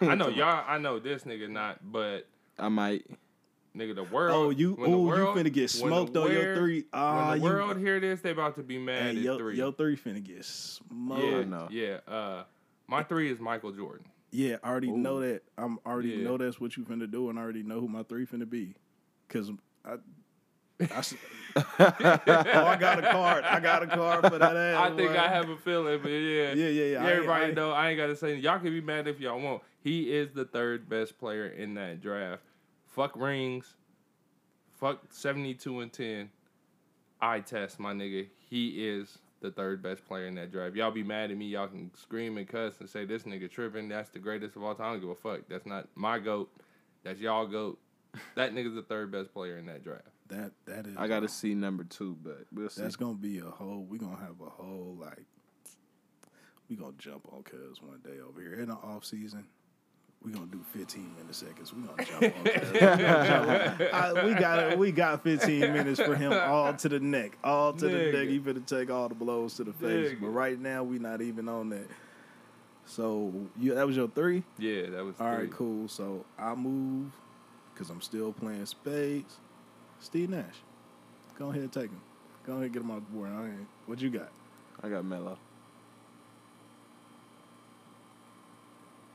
[0.00, 0.64] I know y'all.
[0.66, 2.26] I know this nigga not, but
[2.58, 3.04] I might.
[3.76, 4.34] nigga, the world.
[4.34, 6.84] oh, you when the oh you finna get smoked on your wor- three.
[6.92, 7.52] Ah, when the you.
[7.52, 9.56] world hear this, they about to be mad Hey, at yo, three.
[9.56, 11.22] yo, three finna get smoked.
[11.22, 11.68] yeah, I know.
[11.70, 11.98] yeah.
[12.06, 12.42] Uh,
[12.86, 14.06] my three is Michael Jordan.
[14.30, 15.42] Yeah, I already know that.
[15.56, 16.24] I'm already Yeah.
[16.24, 18.74] know that's what you finna do, and I already know who my three finna be.
[19.28, 19.50] Cause
[19.84, 19.94] I,
[20.80, 21.14] I s-
[21.56, 23.44] oh, I got a card.
[23.44, 24.90] I got a card for that ass.
[24.92, 25.10] I think.
[25.12, 27.04] I have a feeling, but yeah, Yeah, yeah, yeah.
[27.04, 28.34] I everybody I ain't- know I ain't gotta say.
[28.36, 29.62] Y'all can be mad if y'all want.
[29.80, 32.42] He is the third best player in that draft.
[32.88, 33.76] Fuck rings.
[34.72, 36.30] Fuck seventy two and ten.
[37.20, 38.26] I test my nigga.
[38.50, 40.74] He is the third best player in that draft.
[40.74, 41.46] Y'all be mad at me.
[41.46, 43.88] Y'all can scream and cuss and say this nigga tripping.
[43.88, 44.86] That's the greatest of all time.
[44.86, 45.42] I don't give a fuck.
[45.48, 46.50] That's not my goat.
[47.04, 47.78] That's y'all goat.
[48.36, 50.06] That nigga's the third best player in that draft.
[50.28, 50.96] That that is.
[50.96, 52.80] I got to see number two, but we'll see.
[52.82, 53.84] That's gonna be a whole.
[53.84, 55.26] We gonna have a whole like.
[56.70, 59.46] We gonna jump on Cuz one day over here in the off season.
[60.24, 61.74] We gonna do 15 minute seconds.
[61.74, 62.72] We gonna jump on Cuz.
[62.72, 66.88] We gonna jump on- I- we got we got 15 minutes for him all to
[66.88, 68.28] the neck, all to the neck.
[68.28, 70.12] He finna take all the blows to the face.
[70.12, 70.20] Nigga.
[70.22, 71.86] But right now we not even on that.
[72.86, 74.42] So you that was your three.
[74.58, 75.48] Yeah, that was All right, three.
[75.48, 75.88] cool.
[75.88, 77.12] So I move
[77.72, 79.36] because I'm still playing spades.
[80.00, 80.56] Steve Nash,
[81.38, 82.00] go ahead and take him.
[82.46, 83.30] Go ahead and get him off the board.
[83.30, 83.50] I
[83.86, 84.28] what you got?
[84.82, 85.38] I got Melo.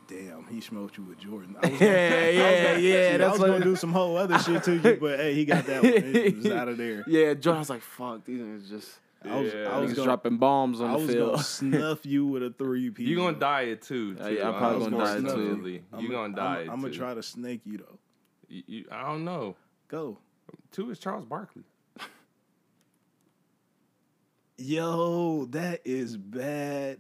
[0.10, 1.56] Damn, he smoked you with Jordan.
[1.62, 4.40] I was Yeah, yeah, I was Yeah, I that's was gonna do some whole other
[4.46, 5.94] shit to you, but hey, he got that one.
[5.94, 7.04] It was out of there.
[7.08, 9.70] Yeah, Jordan was like, "Fuck, these niggas just I was, Yeah.
[9.70, 12.50] I was gonna, dropping bombs on I the was field." gonna snuff you with a
[12.58, 13.04] three P.
[13.04, 14.18] You gonna die it too.
[14.20, 14.36] Uh, too.
[14.36, 15.44] yeah, I'm I probably was gonna die it snuff too.
[15.44, 15.82] you, Lee.
[16.00, 18.00] You gonna die it I'm gonna try to snake you though.
[18.48, 19.56] You, you, I don't know.
[19.90, 20.18] Go.
[20.72, 21.64] Two is Charles Barkley.
[24.58, 26.98] Yo, that is bad.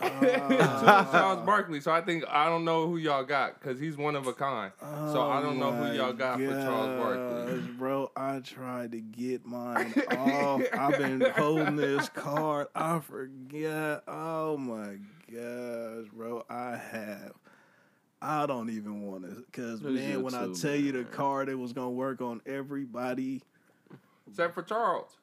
[0.00, 1.08] Two is Ah.
[1.12, 1.80] Charles Barkley.
[1.80, 4.72] So I think I don't know who y'all got because he's one of a kind.
[4.80, 7.60] so I don't know who Oh y'all got my for Charles Barkley.
[7.78, 10.62] Bro, I tried to get mine off.
[10.72, 12.68] I've been holding this card.
[12.74, 14.02] I forget.
[14.08, 14.96] Oh my
[15.32, 16.44] gosh, bro.
[16.50, 17.32] I have.
[18.20, 21.48] I don't even want to, cause man, your when I two, tell you the card,
[21.48, 23.42] it was gonna work on everybody.
[24.28, 25.16] Except for Charles.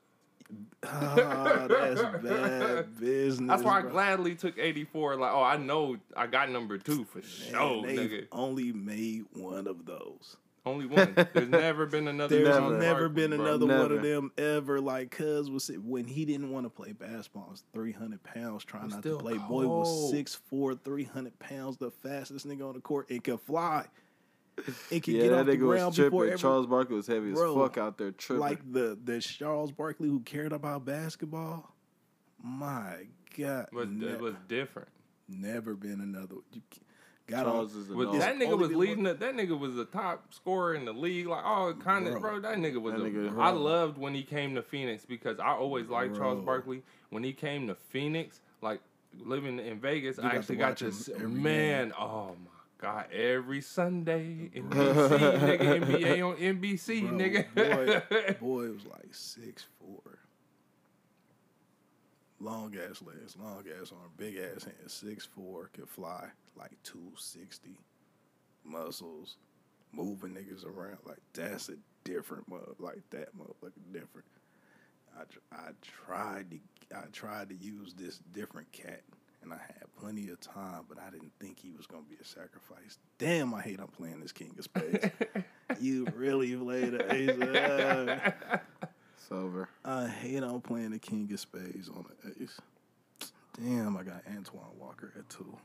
[0.83, 3.47] Ah, that's bad business.
[3.49, 5.15] That's why I gladly took 84.
[5.15, 8.27] Like, oh, I know I got number two for Man, sure, they've nigga.
[8.31, 10.37] only made one of those.
[10.67, 11.13] Only one.
[11.33, 12.35] There's never been another.
[12.43, 13.45] There's Charles never been bro.
[13.45, 14.81] another one of them ever.
[14.81, 18.85] Like Cuz was when he didn't want to play basketball, he was 300 pounds trying
[18.85, 19.37] Was not to still play.
[19.37, 20.75] Boy was cold.
[20.75, 23.05] 6'4", 300 pounds, the fastest nigga on the court.
[23.09, 23.85] It could fly.
[24.89, 26.27] It could yeah, get that off the nigga ground was before tripping.
[26.33, 28.39] every, Charles Barkley was heavy Bro, as fuck out there tripping.
[28.41, 31.73] like the the Charles Barkley who cared about basketball.
[32.43, 33.05] My
[33.37, 34.87] God, It was, ne- it was different.
[35.27, 36.35] never been another.
[36.53, 36.61] You
[37.27, 39.03] got Charles on, is Was, that nigga was leading.
[39.03, 41.27] The, that nigga was the top scorer in the league.
[41.27, 42.39] Like, oh, kind of, Bro.
[42.39, 42.39] bro.
[42.41, 42.93] That nigga was.
[42.93, 46.45] That a- nigga- I loved when he came to Phoenix because I always liked Charles
[46.45, 46.83] Barkley.
[47.09, 48.79] When he came to Phoenix, like
[49.19, 50.85] living in Vegas, got I to actually got watch to.
[50.85, 52.51] him s- every Man, oh my
[52.85, 58.07] god, every Sunday in NBC, nigga, NBA on NBC, Bro, nigga.
[58.09, 60.19] boy, boy was like six four.
[62.39, 67.11] Long ass legs, long ass arm, big ass hands, six four, could fly like two
[67.17, 67.77] sixty,
[68.63, 69.37] muscles,
[69.91, 74.27] moving niggas around like that's a different mother, like that motherfucker different.
[75.17, 75.23] I
[75.55, 76.57] I tried to
[76.95, 79.01] I tried to use this different cat,
[79.45, 82.25] and I had plenty of time, but I didn't think he was gonna be a
[82.25, 82.97] sacrifice.
[83.19, 85.05] Damn, I hate I'm playing this King of Spades.
[85.79, 87.29] you really played the ace.
[87.29, 88.31] Uh,
[89.17, 89.69] It's over.
[89.85, 92.59] I hate I'm playing the King of Spades on the ace.
[93.61, 95.55] Damn, I got Antoine Walker at two.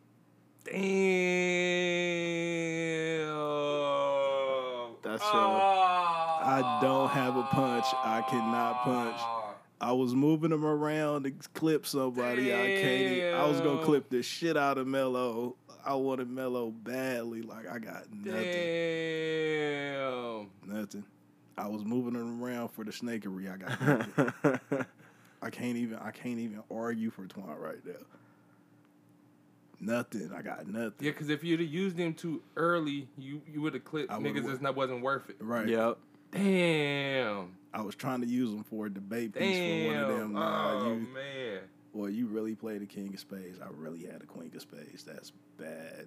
[3.20, 4.96] Damn.
[5.02, 5.60] That's your-
[6.42, 7.84] I don't have a punch.
[8.04, 9.20] I cannot punch.
[9.80, 12.52] I was moving him around to clip somebody.
[12.52, 13.34] I can't.
[13.34, 15.56] I was gonna clip the shit out of Melo.
[15.84, 17.42] I wanted Melo badly.
[17.42, 18.42] Like I got nothing.
[18.42, 20.50] Damn.
[20.66, 21.04] Nothing.
[21.56, 23.52] I was moving him around for the snakery.
[23.52, 24.86] I got nothing.
[25.42, 27.92] I can't even I can't even argue for Twan right now.
[29.80, 30.30] Nothing.
[30.36, 30.92] I got nothing.
[31.00, 34.18] Yeah, because if you'd have used him too early, you you would have clipped I
[34.18, 35.36] niggas wor- that's not wasn't worth it.
[35.40, 35.68] Right.
[35.68, 35.96] yep.
[36.32, 37.52] Damn.
[37.72, 39.86] I was trying to use them for a debate piece Damn.
[39.86, 40.32] for one of them.
[40.34, 41.58] Nah, oh you man.
[41.94, 43.58] boy, you really played the King of Spades.
[43.60, 45.04] I really had a Queen of Spades.
[45.04, 46.06] That's bad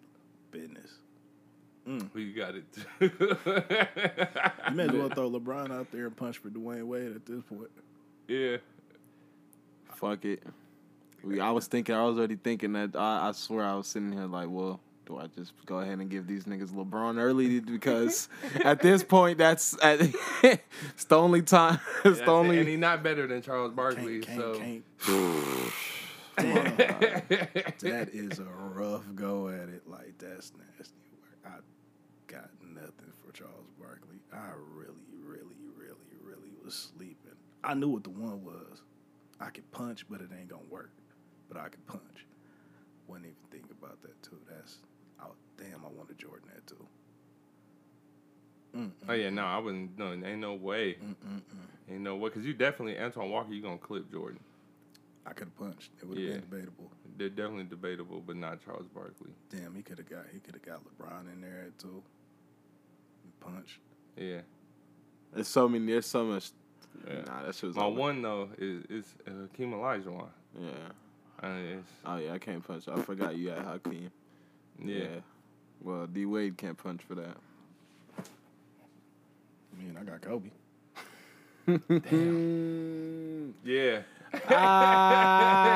[0.51, 0.97] business.
[1.87, 2.09] Mm.
[2.13, 2.65] We got it.
[4.69, 7.41] You may as well throw LeBron out there and punch for Dwyane Wade at this
[7.43, 7.69] point.
[8.27, 8.57] yeah.
[9.95, 10.41] Fuck it.
[11.23, 11.93] We, I was thinking.
[11.95, 12.95] I was already thinking that.
[12.95, 16.09] I, I swear, I was sitting here like, well, do I just go ahead and
[16.09, 18.29] give these niggas LeBron early because
[18.63, 19.99] at this point, that's at,
[20.43, 21.79] it's the only time.
[22.03, 22.65] It's the That's and only.
[22.65, 24.19] he's not better than Charles Barkley.
[24.19, 24.83] Can't, so can't,
[26.37, 27.29] can't.
[27.29, 29.83] Damn, that is a rough go at it.
[29.87, 31.37] Like that's nasty work.
[31.45, 34.17] I got nothing for Charles Barkley.
[34.33, 34.93] I really,
[35.25, 37.37] really, really, really was sleeping.
[37.63, 38.81] I knew what the one was.
[39.39, 40.91] I could punch, but it ain't gonna work.
[41.47, 42.25] But I could punch.
[43.07, 44.37] Wouldn't even think about that too.
[44.49, 44.77] That's
[45.69, 45.79] damn.
[45.79, 46.87] I want wanted Jordan that too.
[48.75, 49.97] Mm, Oh yeah, no, I wouldn't.
[49.97, 50.93] No, ain't no way.
[50.95, 51.91] mm, mm, mm.
[51.93, 52.29] Ain't no way.
[52.29, 53.53] Cause you definitely Antoine Walker.
[53.53, 54.39] You gonna clip Jordan.
[55.25, 55.91] I could have punched.
[56.01, 56.33] It would have Yeah.
[56.33, 56.91] been debatable.
[57.17, 59.31] They're definitely debatable, but not Charles Barkley.
[59.49, 62.01] Damn, he could have got he could have got LeBron in there too.
[63.39, 63.79] Punch.
[64.17, 64.41] Yeah.
[65.33, 65.85] There's so many.
[65.85, 66.51] There's so much.
[67.07, 67.21] Yeah.
[67.25, 67.99] Nah, that shit was My over.
[67.99, 70.27] one though is is uh, Hakeem Olajuwon.
[70.59, 70.69] Yeah.
[71.41, 71.47] Uh,
[71.77, 72.87] it's, Oh yeah, I can't punch.
[72.87, 74.09] I forgot you had Hakeem.
[74.83, 75.07] yeah.
[75.83, 77.35] Well, D Wade can't punch for that.
[79.77, 80.49] Man, I got Kobe.
[82.09, 83.53] Damn.
[83.63, 84.01] Yeah.
[84.49, 85.73] Ah.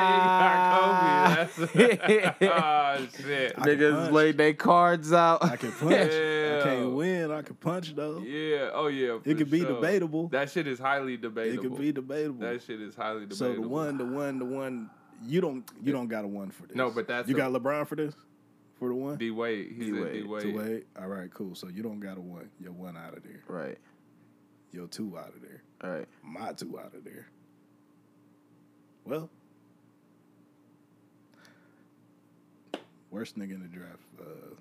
[1.58, 1.58] Kobe.
[1.58, 3.54] That's, oh shit.
[3.58, 5.44] I Niggas laid their cards out.
[5.44, 5.92] I can punch.
[5.94, 6.62] I Yeah.
[6.62, 7.30] can't win.
[7.30, 8.18] I can punch though.
[8.20, 8.70] Yeah.
[8.72, 9.18] Oh yeah.
[9.24, 9.74] It could be sure.
[9.74, 10.28] debatable.
[10.28, 11.42] That shit is highly debatable.
[11.42, 11.76] It debatable.
[11.76, 12.40] could be debatable.
[12.40, 13.36] That shit is highly debatable.
[13.36, 14.90] so the one, the one, the one.
[15.26, 15.68] You don't.
[15.82, 16.76] You don't got a one for this.
[16.76, 18.14] No, but that's you a- got LeBron for this.
[18.78, 19.16] For the one.
[19.16, 19.74] D Wade.
[19.76, 20.12] He said D-Wade.
[20.12, 20.56] D To Wade.
[20.56, 20.84] Wade.
[21.00, 21.54] All right, cool.
[21.54, 22.50] So you don't got a one.
[22.60, 23.42] You're one out of there.
[23.48, 23.78] Right.
[24.72, 25.62] You're two out of there.
[25.82, 26.08] All right.
[26.22, 27.26] My two out of there.
[29.04, 29.30] Well,
[33.10, 34.54] worst nigga in the draft uh,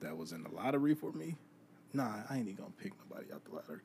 [0.00, 1.36] that was in the lottery for me.
[1.92, 3.80] Nah, I ain't even gonna pick nobody out the lottery.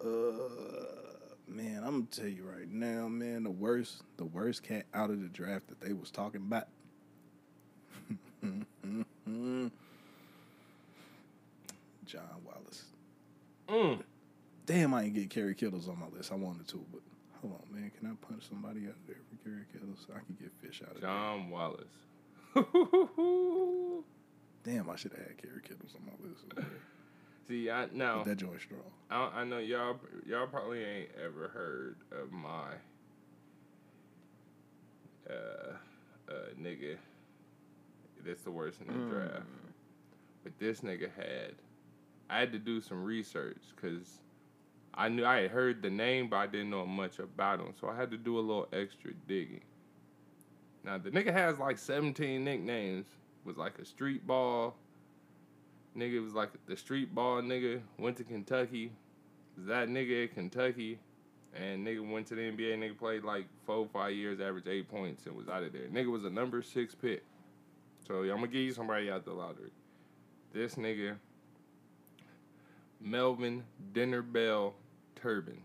[0.00, 5.10] Uh, man, I'm gonna tell you right now, man, the worst, the worst cat out
[5.10, 6.68] of the draft that they was talking about.
[12.04, 12.84] John Wallace.
[13.68, 14.02] Mm.
[14.64, 16.32] Damn, I ain't get Kerry Kittles on my list.
[16.32, 17.00] I wanted to, but
[17.40, 17.90] hold on, man.
[17.98, 20.06] Can I punch somebody out there for Kerry Kittles?
[20.10, 21.84] I can get fish out of John Wallace.
[24.64, 26.44] Damn, I should have had Kerry Kittles on my list.
[27.48, 28.80] See, I now But that joint strong.
[29.10, 32.72] I, I know y'all y'all probably ain't ever heard of my
[35.30, 35.74] uh
[36.28, 36.96] uh nigga.
[38.26, 39.10] That's the worst in the mm.
[39.10, 39.46] draft.
[40.42, 41.54] But this nigga had
[42.28, 44.20] I had to do some research because
[44.94, 47.72] I knew I had heard the name, but I didn't know much about him.
[47.80, 49.62] So I had to do a little extra digging.
[50.84, 53.06] Now the nigga has like 17 nicknames.
[53.44, 54.74] Was like a street ball.
[55.96, 57.80] Nigga was like the street ball nigga.
[57.98, 58.90] Went to Kentucky.
[59.56, 60.98] Was that nigga at Kentucky.
[61.54, 62.78] And nigga went to the NBA.
[62.78, 65.88] Nigga played like four, five years, averaged eight points, and was out of there.
[65.88, 67.22] Nigga was a number six pick.
[68.06, 69.70] So I'm gonna give you somebody out the lottery.
[70.52, 71.16] This nigga,
[73.00, 74.74] Melvin Dinner Bell
[75.16, 75.60] Turpin.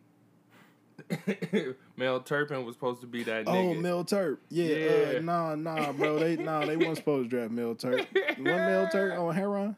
[1.98, 3.82] Mel Turpin was supposed to be that Oh, nigga.
[3.82, 4.38] Mel Turp.
[4.50, 5.18] Yeah, Yeah.
[5.18, 6.20] Uh, nah, nah, bro.
[6.20, 8.06] They nah, they weren't supposed to draft Mel Turp.
[8.38, 9.76] One Mel Turp on Heron.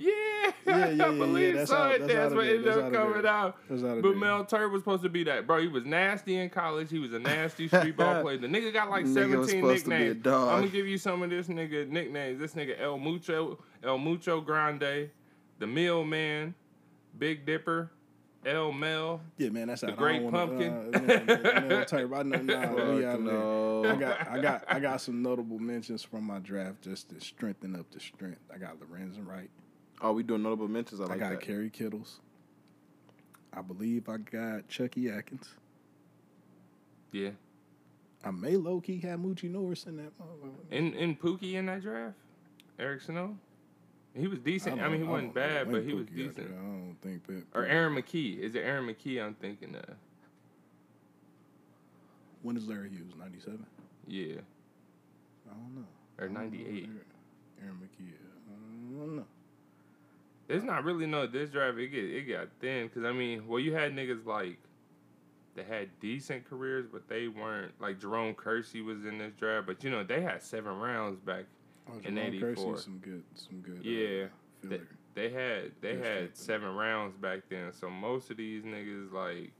[0.00, 1.88] Yeah, Yeah, yeah, I believe yeah, that's so.
[1.88, 3.58] That's, that's what ended up coming out.
[3.68, 4.16] But.
[4.16, 5.60] Mel Turp was supposed to be that, bro.
[5.60, 6.90] He was nasty in college.
[6.90, 8.38] He was a nasty street ball player.
[8.38, 10.26] The nigga got like Nigga was 17 to be a nicknames.
[10.26, 12.38] I'm gonna give you some of this nigga nicknames.
[12.38, 15.10] This nigga El Mucho, El Mucho Grande,
[15.58, 16.54] the Millman,
[17.18, 17.90] Big Dipper,
[18.46, 19.20] El Mel.
[19.36, 19.92] Yeah, man, that's The.
[19.92, 20.94] Great wanna, Pumpkin.
[20.94, 21.24] Uh, Mel,
[21.68, 22.18] Mel Turp.
[22.18, 23.92] I know, nah, we Fuck out there.
[23.92, 27.76] I got, I got, I got some notable mentions from my draft just to strengthen
[27.76, 28.40] up the strength.
[28.52, 29.50] I got Lorenzen Wright.
[30.02, 31.00] Oh, we doing notable mentions.
[31.00, 31.40] I I like got that.
[31.40, 32.20] Kerry Kittles.
[33.52, 35.48] I believe I got Chucky Atkins.
[37.12, 37.30] Yeah,
[38.24, 40.12] I may low key have Moochie Norris in that.
[40.18, 40.70] motherfucker.
[40.70, 42.14] in in Pookie in that draft,
[42.78, 43.36] Eric Snow.
[44.14, 44.78] He was decent.
[44.78, 46.50] I, don't- mean, he I wasn't bad, but he was Pookie got decent.
[46.52, 47.44] I don't think that.
[47.54, 48.38] Or Aaron McKie.
[48.40, 49.84] Is it Aaron McKie I'm thinking of?
[52.42, 53.12] When is Larry Hughes?
[53.18, 53.66] Ninety seven.
[54.06, 54.36] Yeah.
[55.48, 55.86] I don't know.
[56.24, 56.88] Or 98.
[57.62, 58.12] Aaron McKie.
[58.12, 59.24] I don't know.
[60.50, 61.78] There's not really no this drive.
[61.78, 64.58] It get it got thin because I mean, well, you had niggas like
[65.54, 69.84] that had decent careers, but they weren't like Jerome Kersey was in this draft, but
[69.84, 71.44] you know they had seven rounds back.
[71.88, 72.78] Oh, In Jerome 84.
[72.78, 73.80] some good, some good.
[73.84, 74.24] Yeah.
[74.64, 74.80] uh, They,
[75.14, 79.52] they had they had seven rounds back then, so most of these niggas like,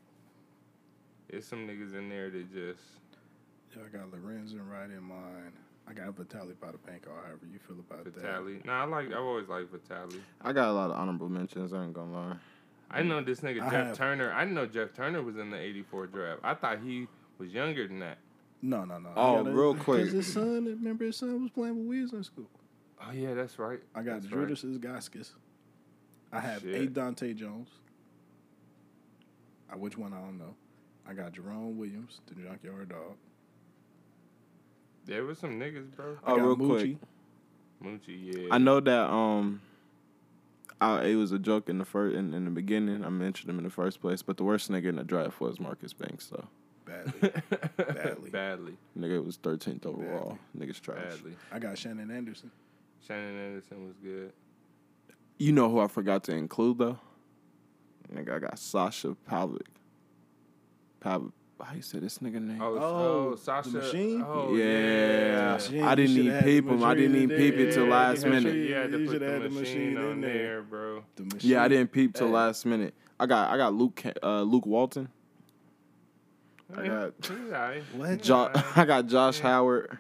[1.31, 2.83] there's some niggas in there that just
[3.77, 5.53] Yeah, I got Lorenzen Wright in mine.
[5.91, 8.15] I got Vitali Potapenko, or however you feel about that.
[8.15, 8.61] Vitali.
[8.65, 10.21] Nah, I like I've always liked Vitali.
[10.41, 11.73] I got a lot of honorable mentions.
[11.73, 12.37] I ain't gonna lie.
[12.91, 14.33] I know this nigga I Jeff have- Turner.
[14.33, 16.41] I didn't know Jeff Turner was in the '84 draft.
[16.45, 18.19] I thought he was younger than that.
[18.63, 19.09] No, no, no.
[19.11, 19.99] I Oh, gotta- real quick.
[20.05, 22.49] Because his son, remember his son was playing with Wiz in school.
[23.05, 23.81] Oh yeah, that's right.
[23.95, 24.47] I got That's right.
[24.49, 25.33] Judas Gaskis.
[26.33, 26.75] I have Shit.
[26.83, 27.69] a Dante Jones.
[29.73, 30.55] Uh, which one I don't know.
[31.09, 33.17] I got Jerome Williams, the Junkyard Dog.
[35.11, 36.17] There was some niggas, bro.
[36.25, 36.97] Oh, real Moochie.
[37.81, 38.01] quick.
[38.01, 38.49] Moochie, yeah.
[38.53, 39.61] I know that um,
[40.81, 43.05] I, it was a joke in the first in, in the beginning.
[43.05, 45.59] I mentioned him in the first place, but the worst nigga in the draft was
[45.59, 46.29] Marcus Banks.
[46.29, 46.47] So
[46.85, 47.33] Badly.
[47.77, 48.31] Badly.
[48.33, 48.77] Badly.
[48.97, 50.39] nigga was 13th overall.
[50.57, 51.03] Niggas trash.
[51.03, 51.33] Badly.
[51.51, 52.53] I got Shandon Anderson.
[53.05, 54.33] Shandon Anderson was good.
[55.39, 57.01] You know who I forgot to include though?
[58.15, 59.67] Nigga, I got Sasha Pavlik.
[61.01, 62.61] Pav, how you say this nigga name?
[62.61, 63.69] Oh, Oh, oh, the Sasha.
[63.71, 64.23] machine?
[64.27, 65.53] Oh, yeah, yeah.
[65.55, 66.85] Machine, I didn't even peep him.
[66.85, 67.73] I didn't even peep it there.
[67.73, 68.55] till Yeah, last you minute.
[68.55, 69.61] You had to You put shoulda the had the machine
[69.95, 70.63] machine on in there, there.
[70.63, 71.05] bro.
[71.17, 71.51] The machine.
[71.51, 72.33] Yeah, I didn't peep till Hey.
[72.33, 72.95] last minute.
[73.19, 75.09] I got I got Luke uh, Luke Walton.
[76.77, 77.13] I got
[77.75, 77.83] he's.
[77.97, 78.23] What?
[78.23, 79.99] Jo- I got Josh Howard.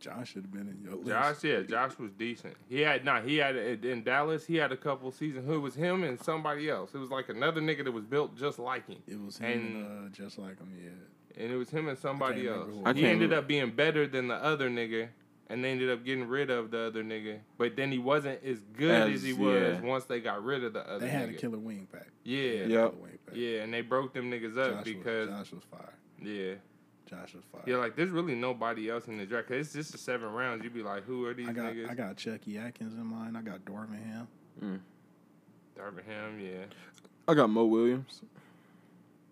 [0.00, 1.08] John should have been in your list.
[1.08, 2.54] Josh, yeah, Josh was decent.
[2.68, 4.46] He had nah, he had in Dallas.
[4.46, 5.46] He had a couple seasons.
[5.46, 6.94] Who was him and somebody else?
[6.94, 9.76] It was like another nigga that was built just like him, It was him And-
[9.86, 11.42] and, uh, just like him, yeah.
[11.42, 12.74] and it was him and somebody remember else.
[12.74, 15.08] who it I He ended up being better than the other nigga,
[15.50, 17.38] and they ended up getting rid of the other nigga.
[17.56, 19.80] But then he wasn't as good as, As- he was yeah.
[19.80, 20.98] once they got rid of the other.
[20.98, 21.00] Nigga.
[21.00, 21.38] They had a nigga.
[21.38, 22.08] killer wing pack.
[22.24, 22.94] Yeah, Yep.
[22.94, 23.34] Wing pack.
[23.36, 25.94] yeah, and they broke them niggas up Josh because was, Josh was fire.
[26.22, 26.54] yeah,
[27.08, 27.62] Josh was fire.
[27.66, 29.48] Yeah, like there's really nobody else in the draft.
[29.48, 30.62] 'cause it's just the seven rounds.
[30.62, 31.88] You'd be like, who are these I got niggas?
[31.90, 33.36] I got Chucky Atkins in mind.
[33.36, 34.26] I got Dormingham.
[35.76, 36.64] Darvingham, yeah.
[37.26, 38.22] I got Mo Williams.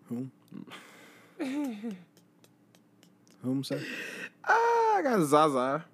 [0.09, 0.31] Whom?
[3.43, 3.81] Whom say?
[4.43, 5.85] Ah, I got Zaza.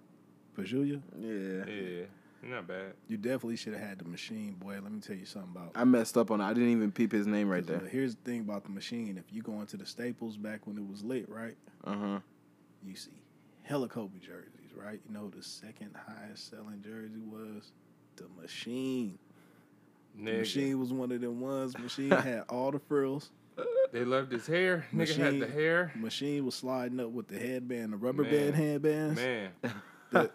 [0.58, 1.02] Pachulia?
[1.20, 1.66] Yeah.
[1.68, 2.06] Yeah,
[2.50, 2.94] not bad.
[3.08, 4.74] You definitely should have had the machine, boy.
[4.82, 5.72] Let me tell you something about.
[5.76, 6.44] I messed up on it.
[6.46, 7.88] I didn't even peep his name right Because, there.
[7.88, 9.18] uh, Here's the thing about the machine.
[9.18, 11.56] If you go into the Staples back when it was lit, right?
[11.84, 12.20] Uh huh.
[12.86, 13.12] You see
[13.64, 15.00] hella Kobe jerseys, right?
[15.08, 17.72] You know the second highest selling jersey was?
[18.18, 19.18] The machine.
[20.16, 21.78] The machine was one of them ones.
[21.78, 23.32] Machine had all the frills.
[23.92, 24.86] They loved his hair.
[24.94, 25.92] Nigga had the hair.
[25.96, 28.32] Machine was sliding up with the headband, the rubber Man.
[28.32, 29.16] band headbands.
[29.20, 29.50] Man,
[30.12, 30.32] That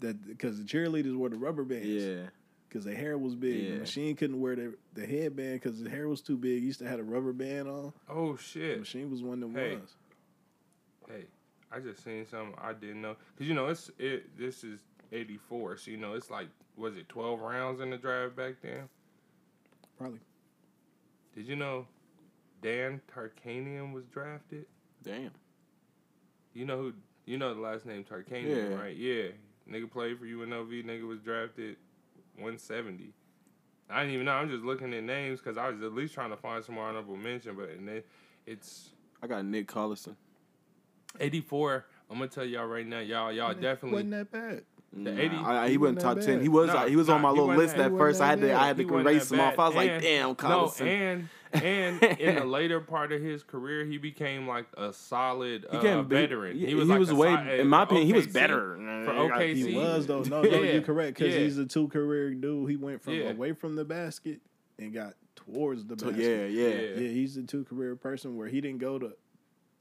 [0.00, 1.86] that because the cheerleaders wore the rubber bands.
[1.86, 2.22] Yeah.
[2.68, 3.64] Because their hair was big.
[3.64, 3.70] Yeah.
[3.72, 6.60] The machine couldn't wear the, the headband because the hair was too big.
[6.60, 7.92] He used to have a rubber band on.
[8.08, 8.78] oh The shit.
[8.78, 9.74] machine was one of them Hey.
[9.76, 9.94] ones.
[11.08, 11.24] Hey,
[11.72, 13.16] I just seen something I didn't know.
[13.36, 14.38] Cause you know it's it.
[14.38, 14.78] This is
[15.10, 16.46] '84, so you know it's like
[16.76, 18.88] was it 12 rounds in the drive back then?
[19.98, 20.20] Probably.
[21.34, 21.86] Did you know
[22.62, 24.66] Dan Tarkanian was drafted?
[25.02, 25.30] Damn.
[26.54, 26.92] You know who?
[27.26, 28.76] You know the last name Tarkanian, Yeah.
[28.76, 28.96] right?
[28.96, 29.28] Yeah,
[29.70, 30.84] nigga played for UNLV.
[30.84, 31.76] Nigga was drafted
[32.36, 33.12] 170.
[33.88, 34.32] I didn't even know.
[34.32, 37.16] I'm just looking at names because I was at least trying to find some honorable
[37.16, 38.02] mention, but and then
[38.46, 38.90] it's
[39.22, 40.14] I got Nick Collison.
[41.18, 41.86] 84.
[42.08, 44.62] I'm gonna tell y'all right now, y'all y'all definitely Wasn't that bad.
[44.92, 46.40] The 80 I, I- he, he wasn't wasn't top that ten.
[46.42, 46.66] He was.
[46.68, 48.20] Nah, he was on my little list that- at first.
[48.20, 48.46] I had wasn't to.
[48.54, 49.58] that I had He to erase him off.
[49.58, 49.76] I was bad.
[49.76, 50.86] like, And- damn, No, Collison.
[50.86, 55.76] and and in the later part of his career, he became like a solid He
[55.78, 56.56] uh, can't be- veteran.
[56.58, 57.36] He, He was he like was a way.
[57.36, 58.32] si- in my opinion, he was OKC.
[59.06, 59.54] Better for OKC.
[59.56, 60.22] He was though.
[60.22, 61.40] No, no, you're correct because Yeah.
[61.40, 62.68] he's a two career dude.
[62.70, 63.30] He went from Yeah.
[63.30, 64.40] away from the basket
[64.78, 66.16] and got towards the basket.
[66.18, 66.80] yeah, yeah, Yeah.
[67.00, 67.08] yeah.
[67.08, 69.12] He's a two career person where he didn't go to.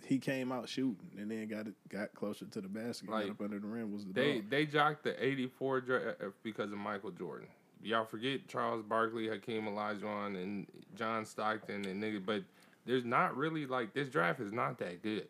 [0.06, 3.10] He came out shooting and then got got closer to the basket.
[3.10, 4.50] Like, got up under the rim was the They dog.
[4.50, 7.48] they jocked the '84 draft uh, uh, because of Michael Jordan.
[7.84, 12.44] Y'all forget Charles Barkley, Hakeem Olajuwon, and John Stockton and niggas, but
[12.86, 15.28] there's not really like this draft is not that good.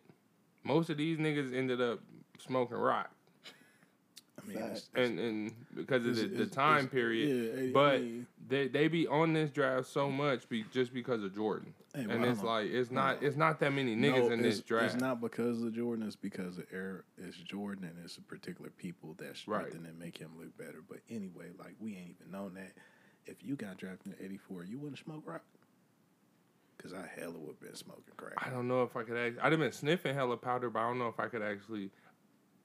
[0.64, 2.00] Most of these niggas ended up
[2.40, 3.12] smoking rock.
[4.44, 7.56] I mean, it's, and and because of the, It's- the time it's- period.
[7.58, 11.24] yeah, I but mean- they they be on this draft so much be, just because
[11.24, 14.42] of Jordan, Hey, and it's like it's not it's not that many niggas no, in
[14.42, 14.94] this draft.
[14.94, 16.06] It's not because of Jordan.
[16.08, 17.04] It's because of Air.
[17.18, 19.36] It's Jordan and it's a particular people that Right.
[19.38, 20.82] strengthen and make him look better.
[20.88, 22.72] But anyway, like we ain't even known that.
[23.26, 25.44] If you got drafted in '84, you wouldn't smoke rock.
[26.80, 28.34] Cause I hella would have been smoking crack.
[28.38, 29.18] I don't know if I could.
[29.18, 31.92] Act, I'd have been sniffing hella powder, but I don't know if I could actually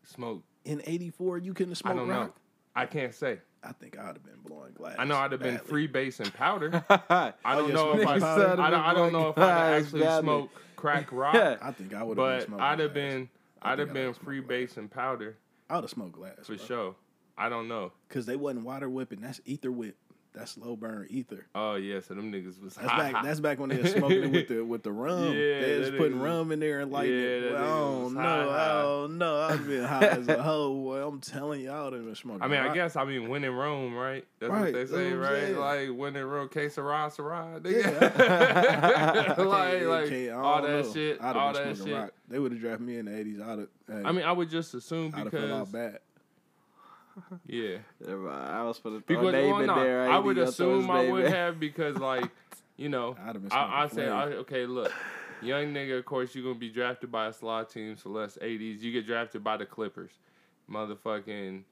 [0.05, 0.45] smoke.
[0.65, 2.27] In '84, you couldn't smoke I don't rock.
[2.29, 2.33] know.
[2.77, 3.39] I can't say.
[3.63, 4.97] I think I'd have been blowing glass.
[4.99, 5.69] I know I'd have been badly.
[5.71, 6.85] free base and powder.
[6.91, 8.19] I I Oh, don't yeah, know if smoking I.
[8.37, 8.63] powder.
[8.63, 10.23] I don't, I don't know if I'd actually Badly.
[10.23, 12.95] smoke crack rock, I think I would have been but smoking I'd have glass.
[13.13, 13.29] been.
[13.63, 15.39] I I'd have been free smoked base and powder
[15.71, 16.67] I would have smoked glass for bro.
[16.67, 16.95] sure.
[17.39, 17.93] I don't know.
[18.11, 19.21] Cause they wasn't water whipping.
[19.23, 19.97] That's ether whip.
[20.35, 21.47] That's slow burn ether.
[21.55, 23.23] Oh yeah, so them niggas was That's back.
[23.23, 25.27] That's back when they were smoking it with the with the rum.
[25.33, 27.41] Yeah, they was putting rum in there and lighting yeah, it.
[27.53, 28.21] that Well, I nigga don't know.
[28.21, 28.83] high, I high.
[28.83, 29.41] don't know.
[29.43, 30.75] I've been high as a hoe.
[30.75, 32.43] Boy, I'm telling I would have been smoking.
[32.43, 32.75] I mean, I rock.
[32.75, 34.25] guess I mean when in Rome, right?
[34.41, 35.57] That's Right, what they say, right?
[35.57, 39.33] Like when in Rome, que sera, sera, Yeah.
[39.39, 40.93] I like, like I all that know.
[40.93, 41.95] shit, all that shit.
[41.95, 42.11] rock.
[42.29, 43.41] They would have drafted me in the '80s.
[43.41, 43.69] I'd have.
[43.89, 45.99] Hey, I mean, I would just assume I'd have because bad.
[47.47, 50.09] Yeah, I was for the because throw well, David no, there.
[50.09, 50.53] I would ain't he?
[50.53, 51.33] throw his assume I would David.
[51.33, 52.31] have because like
[52.77, 54.93] you know, I'd I, I smoking say I, okay, look,
[55.41, 58.81] young nigga, of course you're gonna be drafted by a slot team, so less '80s.
[58.83, 60.13] You get drafted by the Clippers,
[60.71, 61.63] motherfucking.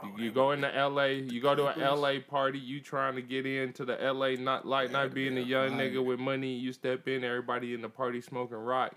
[0.00, 3.46] Oh, you go into LA, you go to an LA party, you trying to get
[3.46, 5.90] into the LA not like not That'd being a young fire.
[5.90, 8.94] nigga with money, you step in, everybody in the party smoking rock.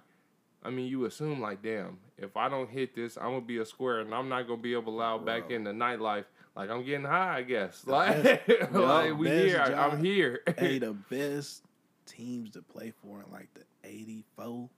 [0.63, 3.65] I mean, you assume like, damn, if I don't hit this, I'm gonna be a
[3.65, 6.25] square, and I'm not gonna be able to allow back in the nightlife.
[6.55, 7.85] Like I'm getting high, I guess.
[7.87, 10.41] Like, best- like we here, job- I'm here.
[10.57, 11.63] hey, the best
[12.05, 14.69] teams to play for in like the '84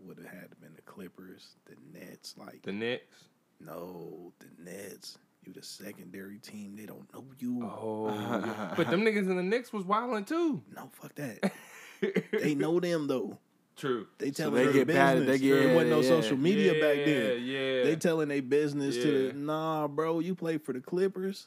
[0.00, 2.34] would have had been the Clippers, the Nets.
[2.36, 3.24] Like the Knicks.
[3.60, 5.18] no, the Nets.
[5.44, 6.74] You the secondary team.
[6.76, 7.62] They don't know you.
[7.62, 10.60] Oh, but them niggas in the Knicks was wilding too.
[10.74, 11.52] No, fuck that.
[12.32, 13.38] they know them though.
[13.76, 14.06] True.
[14.18, 15.02] They telling they their get business.
[15.04, 17.42] patted, they get- there wasn't no yeah, social media back then.
[17.44, 17.84] Yeah.
[17.84, 19.32] They telling their business to Yeah.
[19.32, 20.20] the nah, bro.
[20.20, 21.46] You play for the Clippers.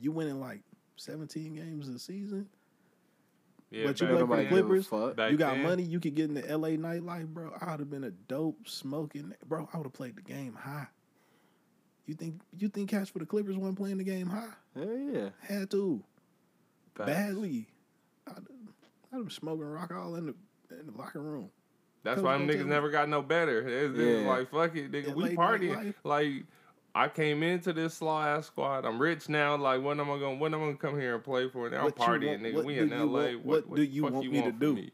[0.00, 0.60] You winning like
[0.96, 2.48] 17 games a season.
[3.70, 5.30] yeah, but you back play for the Nobody then- give Clippers?
[5.30, 5.82] you got then, money.
[5.82, 7.52] You could get in the LA nightlife, bro.
[7.60, 9.68] I would have been a dope smoking, bro.
[9.72, 10.88] I would have played the game high.
[12.06, 14.48] You think you think Cash for the Clippers wasn't playing the game high?
[14.74, 15.28] Hell yeah.
[15.42, 16.02] Had to
[16.96, 17.06] Facts.
[17.10, 17.68] badly.
[18.26, 18.38] I'd,
[19.12, 20.34] I'd have smoking rock all in the
[20.78, 21.50] in the locker room.
[22.02, 23.60] That's why them niggas never got no better.
[23.66, 24.28] It's, Yeah.
[24.28, 25.06] like fuck it, nigga.
[25.06, 25.94] That we late partying.
[26.04, 26.44] Like
[26.94, 28.84] I came into this slaw ass squad.
[28.84, 29.56] I'm rich now.
[29.56, 31.66] Like when am I gonna when am I gonna come here and play for?
[31.66, 31.74] it?
[31.74, 32.54] I'm partying, want- nigga.
[32.54, 33.36] what we in you LA.
[33.36, 34.74] want- what do you fuck want me to do?
[34.74, 34.90] me?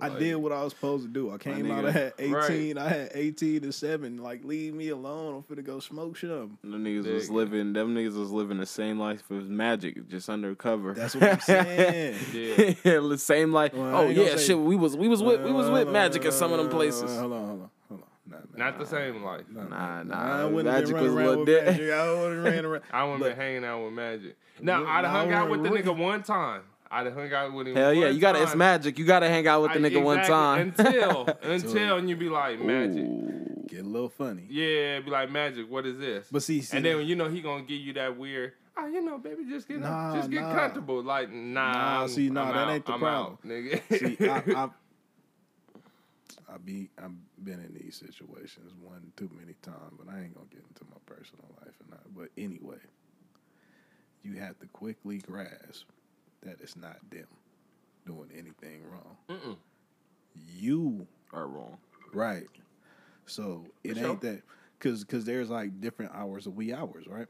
[0.00, 1.30] I did what I was supposed to do.
[1.32, 1.84] I came out.
[1.84, 1.92] I nigga.
[2.18, 2.50] had Right.
[2.50, 2.78] eighteen.
[2.78, 4.18] I had eighteen to seven.
[4.18, 5.34] Like leave me alone.
[5.34, 6.56] I'm finna go smoke some.
[6.62, 7.72] Them niggas There was living.
[7.72, 10.94] Them niggas was living the same life as Magic, just undercover.
[10.94, 12.16] That's what I'm saying.
[12.84, 13.00] Yeah.
[13.00, 13.72] the same life.
[13.74, 14.58] Well, oh ain't gonna yeah, say- shit.
[14.58, 17.10] We was we was with we was with Magic at some of them places.
[17.18, 18.06] Hold on, hold on, hold on.
[18.30, 19.44] Nah, nah, Not the same life.
[19.50, 20.02] Nah, nah.
[20.02, 20.42] nah.
[20.42, 21.90] I wouldn't Magic was been a running little around with Magic.
[21.92, 22.82] I wouldn't ran around.
[22.92, 24.36] I wouldn't been hanging out with Magic.
[24.60, 26.62] Now I'd have hung out with the nigga one time.
[26.90, 27.76] I'd have hung out with him.
[27.76, 28.42] Hell yeah, you gotta.
[28.42, 28.54] It's.
[28.54, 28.98] Magic.
[28.98, 30.68] You gotta hang out with the I- nigga one time.
[30.68, 33.66] exactly, until until and you be like Magic.
[33.68, 34.46] Get a little funny.
[34.48, 35.70] Yeah, be like Magic.
[35.70, 36.26] What is this?
[36.32, 38.52] But see, see and then when you know he gonna give you that weird.
[38.80, 40.54] Oh, you know, baby, just get Nah, just get nah.
[40.54, 41.02] comfortable.
[41.02, 43.32] Like, nah, Nah, I'm- see, nah, I'm that out, ain't the I'm problem.
[43.32, 44.16] out, nigga.
[44.18, 44.68] See, I, I,
[46.54, 47.10] I be, I've
[47.44, 50.96] been in these situations one too many times, but I ain't gonna get into my
[51.06, 52.14] personal life and that.
[52.16, 52.78] But anyway,
[54.22, 55.86] you have to quickly grasp
[56.42, 57.26] that it's not them
[58.06, 59.16] doing anything wrong.
[59.28, 59.56] Mm-mm.
[60.56, 61.78] You Are wrong.
[62.12, 62.46] right.
[63.26, 64.10] So it For sure.
[64.10, 64.42] ain't that
[64.78, 67.26] because because there's like different hours of wee hours, right?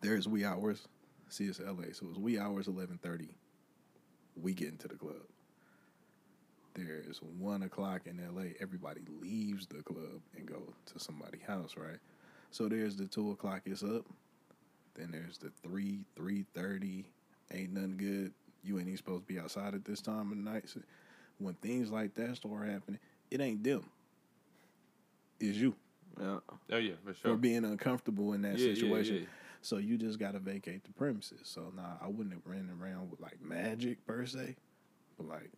[0.00, 0.86] There's wee hours.
[1.28, 3.28] See, it's LA, so it's wee hours eleven thirty.
[4.40, 5.16] We get into the club.
[6.74, 8.50] There's one o'clock in LA.
[8.60, 11.98] Everybody leaves the club and go to somebody's house, right?
[12.52, 14.06] So there's the two o'clock is up.
[14.94, 17.04] Then there's the three three thirty.
[17.52, 18.32] Ain't nothing good.
[18.62, 20.68] You ain't even supposed to be outside at this time of the night.
[20.68, 20.80] So
[21.38, 23.84] when things like that start happening, it ain't them.
[25.38, 25.74] It's you
[26.20, 26.40] Yeah.
[26.72, 27.32] oh yeah, for sure.
[27.32, 29.16] for being uncomfortable in that Yeah, yeah, situation.
[29.16, 29.26] yeah.
[29.62, 31.40] So you just got to vacate the premises.
[31.44, 34.56] So nah, I wouldn't have ran around with like magic per se,
[35.16, 35.50] but like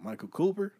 [0.00, 0.72] Michael Cooper,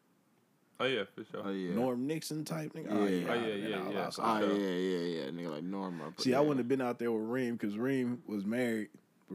[0.80, 1.42] Oh yeah, for sure.
[1.44, 1.74] Oh yeah.
[1.74, 2.88] Norm Nixon type nigga.
[2.90, 3.04] Oh, yeah.
[3.04, 4.10] Oh, yeah, I'd have yeah, yeah.
[4.18, 4.52] Oh sure.
[4.58, 5.30] yeah, yeah, yeah.
[5.30, 6.12] Nigga like Norma.
[6.18, 8.88] See, I wouldn't have been out there with Reem because Reem was married.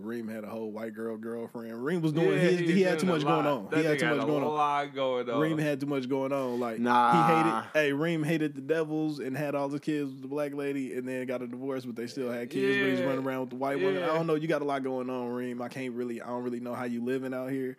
[0.06, 1.84] Reem had a whole white girl girlfriend.
[1.84, 2.60] Reem was doing Yeah, his.
[2.60, 3.68] He, had too much going on.
[3.72, 4.54] That he had too much going a on.
[4.56, 5.40] lot going on.
[5.40, 6.60] Reem had too much going on.
[6.60, 7.12] Like Nah.
[7.12, 7.64] he hated.
[7.74, 11.08] Hey, Reem hated the Devils and had all the kids with the black lady, and
[11.08, 12.78] then got a divorce, but they still had kids.
[12.78, 14.04] But he's running around with the white woman.
[14.04, 14.36] I don't know.
[14.36, 15.62] You got a lot going on, Reem.
[15.62, 16.22] I can't really.
[16.22, 17.78] I don't really know how you living out here.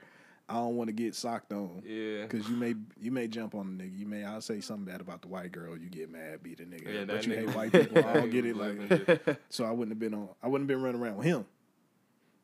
[0.50, 1.82] I don't want to get socked on.
[1.84, 2.24] Yeah.
[2.26, 3.98] Cause you may you may jump on the nigga.
[3.98, 5.76] You may I'll say something bad about the white girl.
[5.76, 6.90] You get mad, beat a nigga.
[6.90, 7.98] Yeah, but you nigga- hate white people.
[7.98, 8.56] I don't get it.
[8.56, 10.30] Like so, I wouldn't have been on.
[10.42, 11.44] I wouldn't have been running around with him.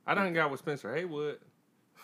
[0.07, 1.39] I done got with Spencer Haywood.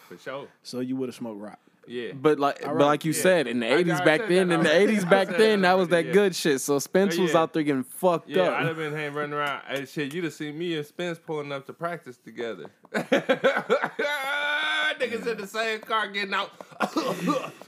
[0.08, 0.48] For sure.
[0.62, 1.58] So you would have smoked rock.
[1.86, 2.12] Yeah.
[2.12, 3.22] But like, All but like you yeah.
[3.22, 5.78] said, in the I- I eighties back then, in the eighties back then, that that
[5.78, 6.12] was that yeah.
[6.12, 6.60] good shit.
[6.60, 8.36] So Spence was out there getting fucked up.
[8.36, 9.62] Yeah, I'd have been hanging running around.
[9.66, 12.66] Hey, shit, you'd have seen me and Spence pulling up to practice together.
[15.00, 16.50] Niggas in the same car getting out.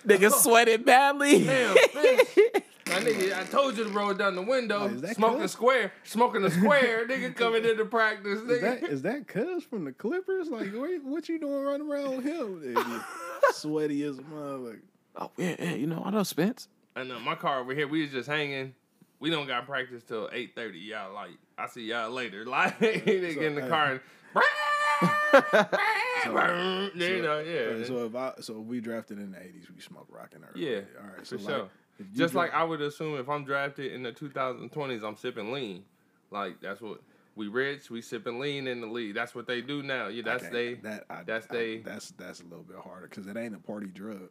[0.07, 1.45] Niggas sweated badly.
[1.45, 2.29] Damn, Spence.
[2.93, 5.53] My nigga, I told you to roll down the window, Wait, is that smoking cuz?
[5.53, 8.89] square, smoking a square, nigga coming into practice, Is that nigga.
[8.91, 10.49] is that Cuz from the Clippers?
[10.49, 12.61] Like where, what you doing running around with him?
[12.63, 13.05] Nigga,
[13.53, 14.81] Sweaty as a motherfucker.
[15.17, 16.69] Oh yeah, yeah, you know I know Spence.
[16.97, 18.75] I know my car over here, we was just hanging.
[19.21, 20.79] We don't got practice till eight thirty.
[20.81, 22.45] Y'all like, I see y'all later.
[22.49, 23.69] Like, they get in the hey.
[23.69, 24.01] car and.
[26.95, 27.85] you know, yeah.
[27.85, 30.71] So if I so if we drafted in the eighties, we smoke rock and early.
[30.71, 31.19] Yeah, All right.
[31.19, 31.59] for So sure.
[31.59, 31.71] like, if you
[32.15, 35.85] Just dra- like I would assume if I'm drafted in the 2020s, I'm sipping lean.
[36.31, 37.01] Like that's what
[37.37, 39.15] we rich, we sipping lean in the league.
[39.15, 40.09] That's what they do now.
[40.09, 40.75] Yeah, that's Okay, they.
[40.83, 43.59] that I, that's I- they- that's that's a little bit harder because it ain't a
[43.59, 44.29] party drug.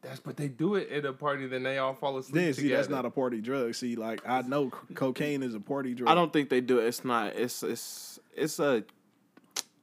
[0.00, 1.48] That's but they do it at a party.
[1.48, 2.76] Then they all fall asleep Then see, together.
[2.76, 3.74] that's not a party drug.
[3.74, 6.08] See, like I know cocaine is a party drug.
[6.08, 6.86] I don't think they do it.
[6.86, 7.34] It's not.
[7.34, 8.84] It's it's it's a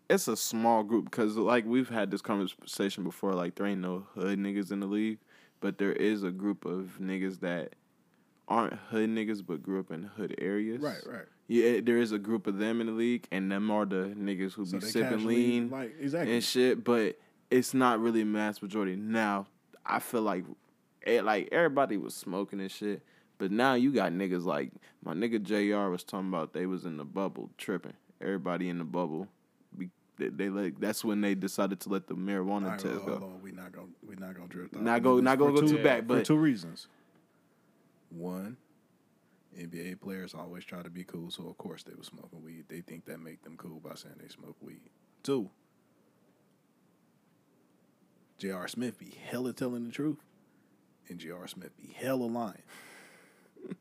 [0.10, 3.34] it's a small group because like we've had this conversation before.
[3.34, 5.18] Like there ain't no hood niggas in the league,
[5.62, 7.74] but there is a group of niggas that
[8.48, 10.82] aren't hood niggas but grew up in hood areas.
[10.82, 11.26] Right, right.
[11.48, 14.54] Yeah, there is a group of them in the league, and them are the niggas
[14.54, 16.34] who So be sipping lean like exactly.
[16.34, 16.84] and shit.
[16.84, 17.20] But
[17.52, 19.48] it's not really mass majority now.
[19.86, 20.44] I feel like
[21.06, 23.04] eh, like everybody was smoking and shit.
[23.38, 24.72] But now you got niggas like
[25.04, 25.90] my nigga J.R.
[25.90, 27.94] was talking about they was in the bubble tripping.
[28.22, 29.28] Everybody in the bubble.
[30.18, 33.16] They, they like that's when they decided to let the marijuana right, test go.
[33.16, 33.42] on.
[33.42, 34.76] We not gonna we not gonna drift.
[34.76, 36.88] off Not go not for gonna go two, too back, for but two reasons.
[38.10, 38.56] One,
[39.60, 42.66] NBA players always try to be cool, so of course they were smoking weed.
[42.70, 44.90] They think that make them cool by saying they smoke weed.
[45.24, 45.50] Two,
[48.38, 48.68] J.R.
[48.68, 50.20] Smith be hella telling the truth,
[51.10, 51.48] and J.R.
[51.48, 52.62] Smith be hella lying.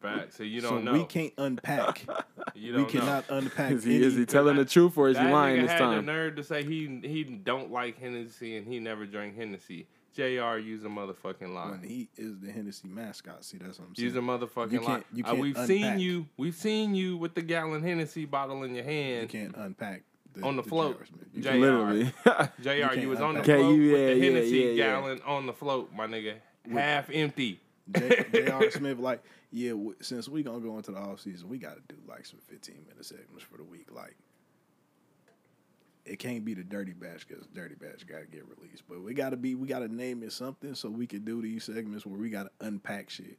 [0.01, 0.35] Fact.
[0.35, 0.93] So you don't know.
[0.93, 2.05] we can't unpack.
[2.55, 3.01] you we don't know.
[3.01, 3.73] cannot unpack.
[3.73, 5.71] is he, is he any- telling the truth or is he That lying nigga this
[5.73, 5.97] had time?
[5.97, 9.87] the nerve to say he he don't like Hennessy and he never drank Hennessy.
[10.15, 10.61] J.R.
[10.61, 11.71] Use a motherfucking lie.
[11.73, 13.45] when he is the Hennessy mascot.
[13.45, 14.07] See, that's what I'm saying.
[14.07, 14.87] Use a motherfucking You lie.
[14.87, 16.27] can't- you Uh, can't we've seen you.
[16.37, 19.23] We've seen you with the gallon Hennessy bottle in your hand.
[19.33, 20.03] you can't unpack
[20.35, 20.99] the, on the float.
[20.99, 21.07] J.R.
[21.07, 21.29] Smith.
[21.35, 22.13] You J- Literally.
[22.63, 22.91] J.R.
[22.95, 23.57] You can't was on the unpack.
[23.57, 24.75] float Okay, you- with the yeah, Hennessy yeah, yeah.
[25.01, 26.35] gallon on the float, my nigga,
[26.73, 27.59] half empty.
[27.93, 28.71] J- J.R.
[28.71, 29.21] Smith, like,
[29.55, 32.27] yeah, w- since we gonna go into the off season, we got to do like
[32.27, 33.87] some 15 minute segments for the week.
[33.95, 34.17] Like,
[36.05, 38.83] it can't be the Dirty Batch because Dirty Batch got to get released.
[38.89, 41.41] But we got to be, we got to name it something so we can do
[41.41, 43.39] these segments where we got to unpack shit.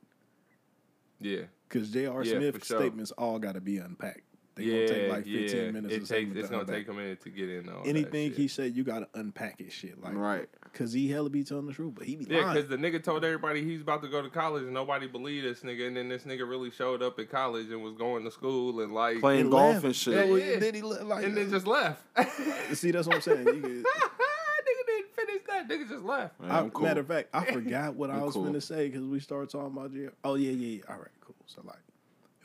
[1.19, 1.41] Yeah.
[1.67, 2.23] Because J.R.
[2.23, 2.79] Yeah, Smith sure.
[2.79, 4.21] statements all got to be unpacked.
[4.55, 5.71] They yeah, gonna take like 15 yeah.
[5.71, 5.93] minutes.
[5.93, 6.75] It a takes, it's to gonna unpack.
[6.77, 9.59] take a minute to get in on that Anything he said, you got to unpack
[9.59, 10.01] his shit.
[10.01, 10.47] Like, Right.
[10.63, 12.53] Because he hella be telling the truth, but he be Yeah, lying.
[12.55, 15.59] because the nigga told everybody he's about to go to college and nobody believed this
[15.61, 15.87] nigga.
[15.87, 18.93] And then this nigga really showed up at college and was going to school and
[18.93, 19.19] like.
[19.19, 19.85] Playing And golf left.
[19.85, 20.13] and shit.
[20.13, 20.59] Yeah, well, Yeah.
[20.59, 22.01] Then he look like, And then uh, just left.
[22.77, 23.45] see, that's what I'm saying.
[23.47, 23.85] You could-
[24.87, 25.67] didn't finish that.
[25.69, 26.39] Nigga just left.
[26.39, 26.83] Man, I, cool.
[26.83, 28.43] Matter of fact, I forgot what I I'm was cool.
[28.43, 30.11] going to say because we started talking about jail.
[30.23, 30.83] Oh yeah, yeah, yeah.
[30.93, 31.35] All right, cool.
[31.45, 31.77] So like,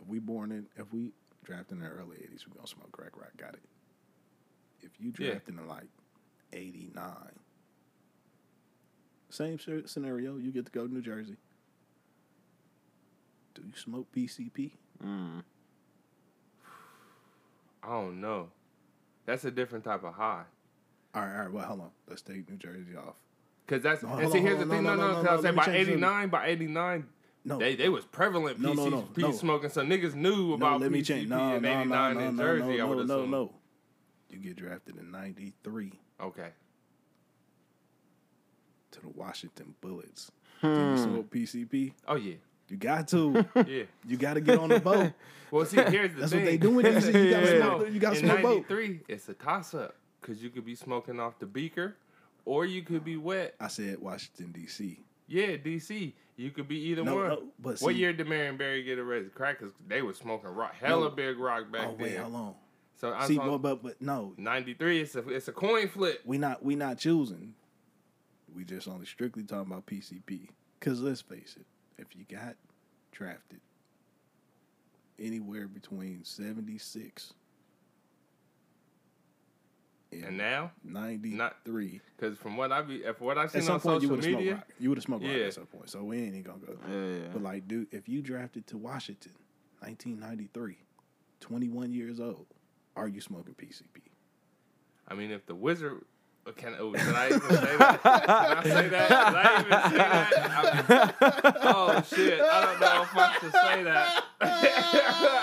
[0.00, 1.12] if we born in, if we
[1.44, 3.30] drafted in the early '80s, we're gonna smoke crack rock.
[3.36, 3.62] Got it.
[4.82, 5.32] If you Yeah.
[5.32, 5.88] drafted in like
[6.52, 7.38] '89,
[9.30, 10.36] same scenario.
[10.36, 11.36] You get to go to New Jersey.
[13.54, 14.72] Do you smoke PCP?
[15.02, 15.42] Mm.
[17.82, 18.50] I don't know.
[19.26, 20.44] That's a different type of high.
[21.14, 21.52] All right, all right.
[21.52, 21.90] Well, hold on.
[22.08, 23.16] Let's take New Jersey off.
[23.66, 24.82] Cause that's No, and see on, here's hold the thing.
[24.84, 25.12] No, No, no, no.
[25.18, 25.80] no, no, I let say me by change it.
[25.92, 27.06] eighty nine, by eighty nine,
[27.44, 29.32] No, they they was prevalent No, PC, no, no, P no.
[29.32, 29.70] smoking.
[29.70, 30.52] So niggas knew no.
[30.54, 31.28] about Let me PCP change.
[31.28, 32.74] No, in no, no, no, in no, Jersey.
[32.74, 33.30] I no, would no, assume.
[33.30, 33.52] no.
[34.30, 35.92] You get drafted in '93.
[36.20, 36.48] Okay.
[38.92, 40.30] to the Washington Bullets.
[40.60, 40.96] Do you hmm.
[41.02, 41.92] smoke PCP?
[42.06, 42.34] Oh yeah.
[42.68, 43.44] You got to.
[43.66, 43.84] Yeah.
[44.06, 45.12] you got to get on the boat.
[45.52, 46.42] Well, see, here's the That's thing.
[46.42, 47.06] what they do in DC.
[47.24, 47.60] You gotta Yeah.
[47.60, 48.70] smoke- you gotta in smoke both.
[48.70, 51.96] 93, it's a toss up because you could be smoking off the beaker,
[52.44, 53.56] or you could be wet.
[53.58, 55.00] I said Washington D.C.
[55.30, 56.12] Yeah, DC.
[56.36, 57.28] You could be either No, one.
[57.28, 59.32] no, but what see- year did Marion Barry get arrested?
[59.34, 61.14] Crackers, they was smoking rock, hella No.
[61.14, 62.22] big rock back Oh wait, then.
[62.22, 62.54] hold on.
[62.96, 65.00] So I'm See, talking- but, but no, 93.
[65.00, 66.20] It's a it's a coin flip.
[66.24, 67.54] we not we not choosing.
[68.54, 70.48] We just only strictly talking about PCP.
[70.80, 71.66] Cause let's face it,
[71.98, 72.56] if you got
[73.12, 73.60] drafted
[75.18, 77.34] anywhere between seventy six
[80.12, 82.00] And now, ninety three.
[82.16, 84.16] because from what I be, if what I At seen some on point, you social
[84.16, 84.68] would have smoked media, rock.
[84.78, 85.90] You would have smoked rock at some point.
[85.90, 86.76] So we ain't even gonna go.
[86.88, 87.28] Yeah, yeah.
[87.32, 89.32] But like, dude, if you drafted to Washington,
[89.80, 90.78] 1993,
[91.40, 92.46] 21 years old,
[92.96, 94.02] are you smoking PCP?
[95.06, 96.02] I mean, if the wizard.
[96.56, 98.02] Can, oh, can I even say that?
[98.02, 99.08] Can I say that?
[99.08, 100.32] Can I even say that?
[100.50, 102.40] I mean, oh shit!
[102.40, 104.24] I don't know if I should say that.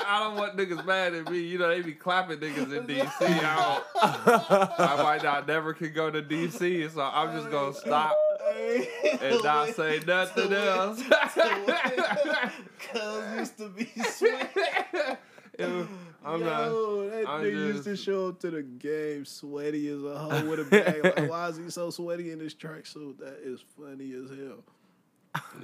[0.08, 1.40] I don't want niggas mad at me.
[1.40, 3.10] You know they be clapping niggas in DC.
[3.22, 4.80] I don't.
[4.80, 8.16] I might not never can go to DC, so I'm just gonna stop
[9.22, 11.02] and not say nothing else.
[12.92, 14.62] Cuz used to be sweaty.
[16.28, 16.66] I'm not.
[16.68, 20.46] Yo, that I'm nigga used to show up to the game sweaty as a hoe
[20.50, 21.04] with a bag.
[21.04, 23.18] Like, why is he so sweaty in this tracksuit?
[23.20, 24.64] That is funny as hell.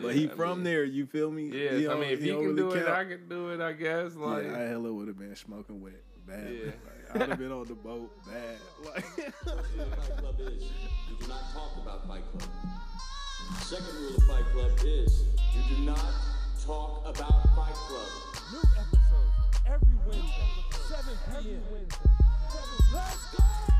[0.01, 1.49] But he Yeah, I from mean- there, you feel me?
[1.53, 2.87] Yes, He I don't- mean, if he, don't can really do it.
[2.87, 3.61] I can do it.
[3.61, 4.15] I guess.
[4.15, 5.93] Like, yeah, I hella would have been smoking wet
[6.27, 6.51] bad.
[6.53, 6.65] Yeah.
[6.65, 8.57] Like, I'd have been on the boat bad.
[8.85, 10.63] Like, Fight Club is
[11.09, 12.49] you do not talk about Fight Club.
[13.61, 15.23] Second rule of Fight Club is
[15.55, 16.13] you do not
[16.65, 19.01] talk about Fight Club
[19.65, 20.49] every Wednesday,
[20.87, 21.63] 7 p.m.
[22.93, 23.72] Let's go!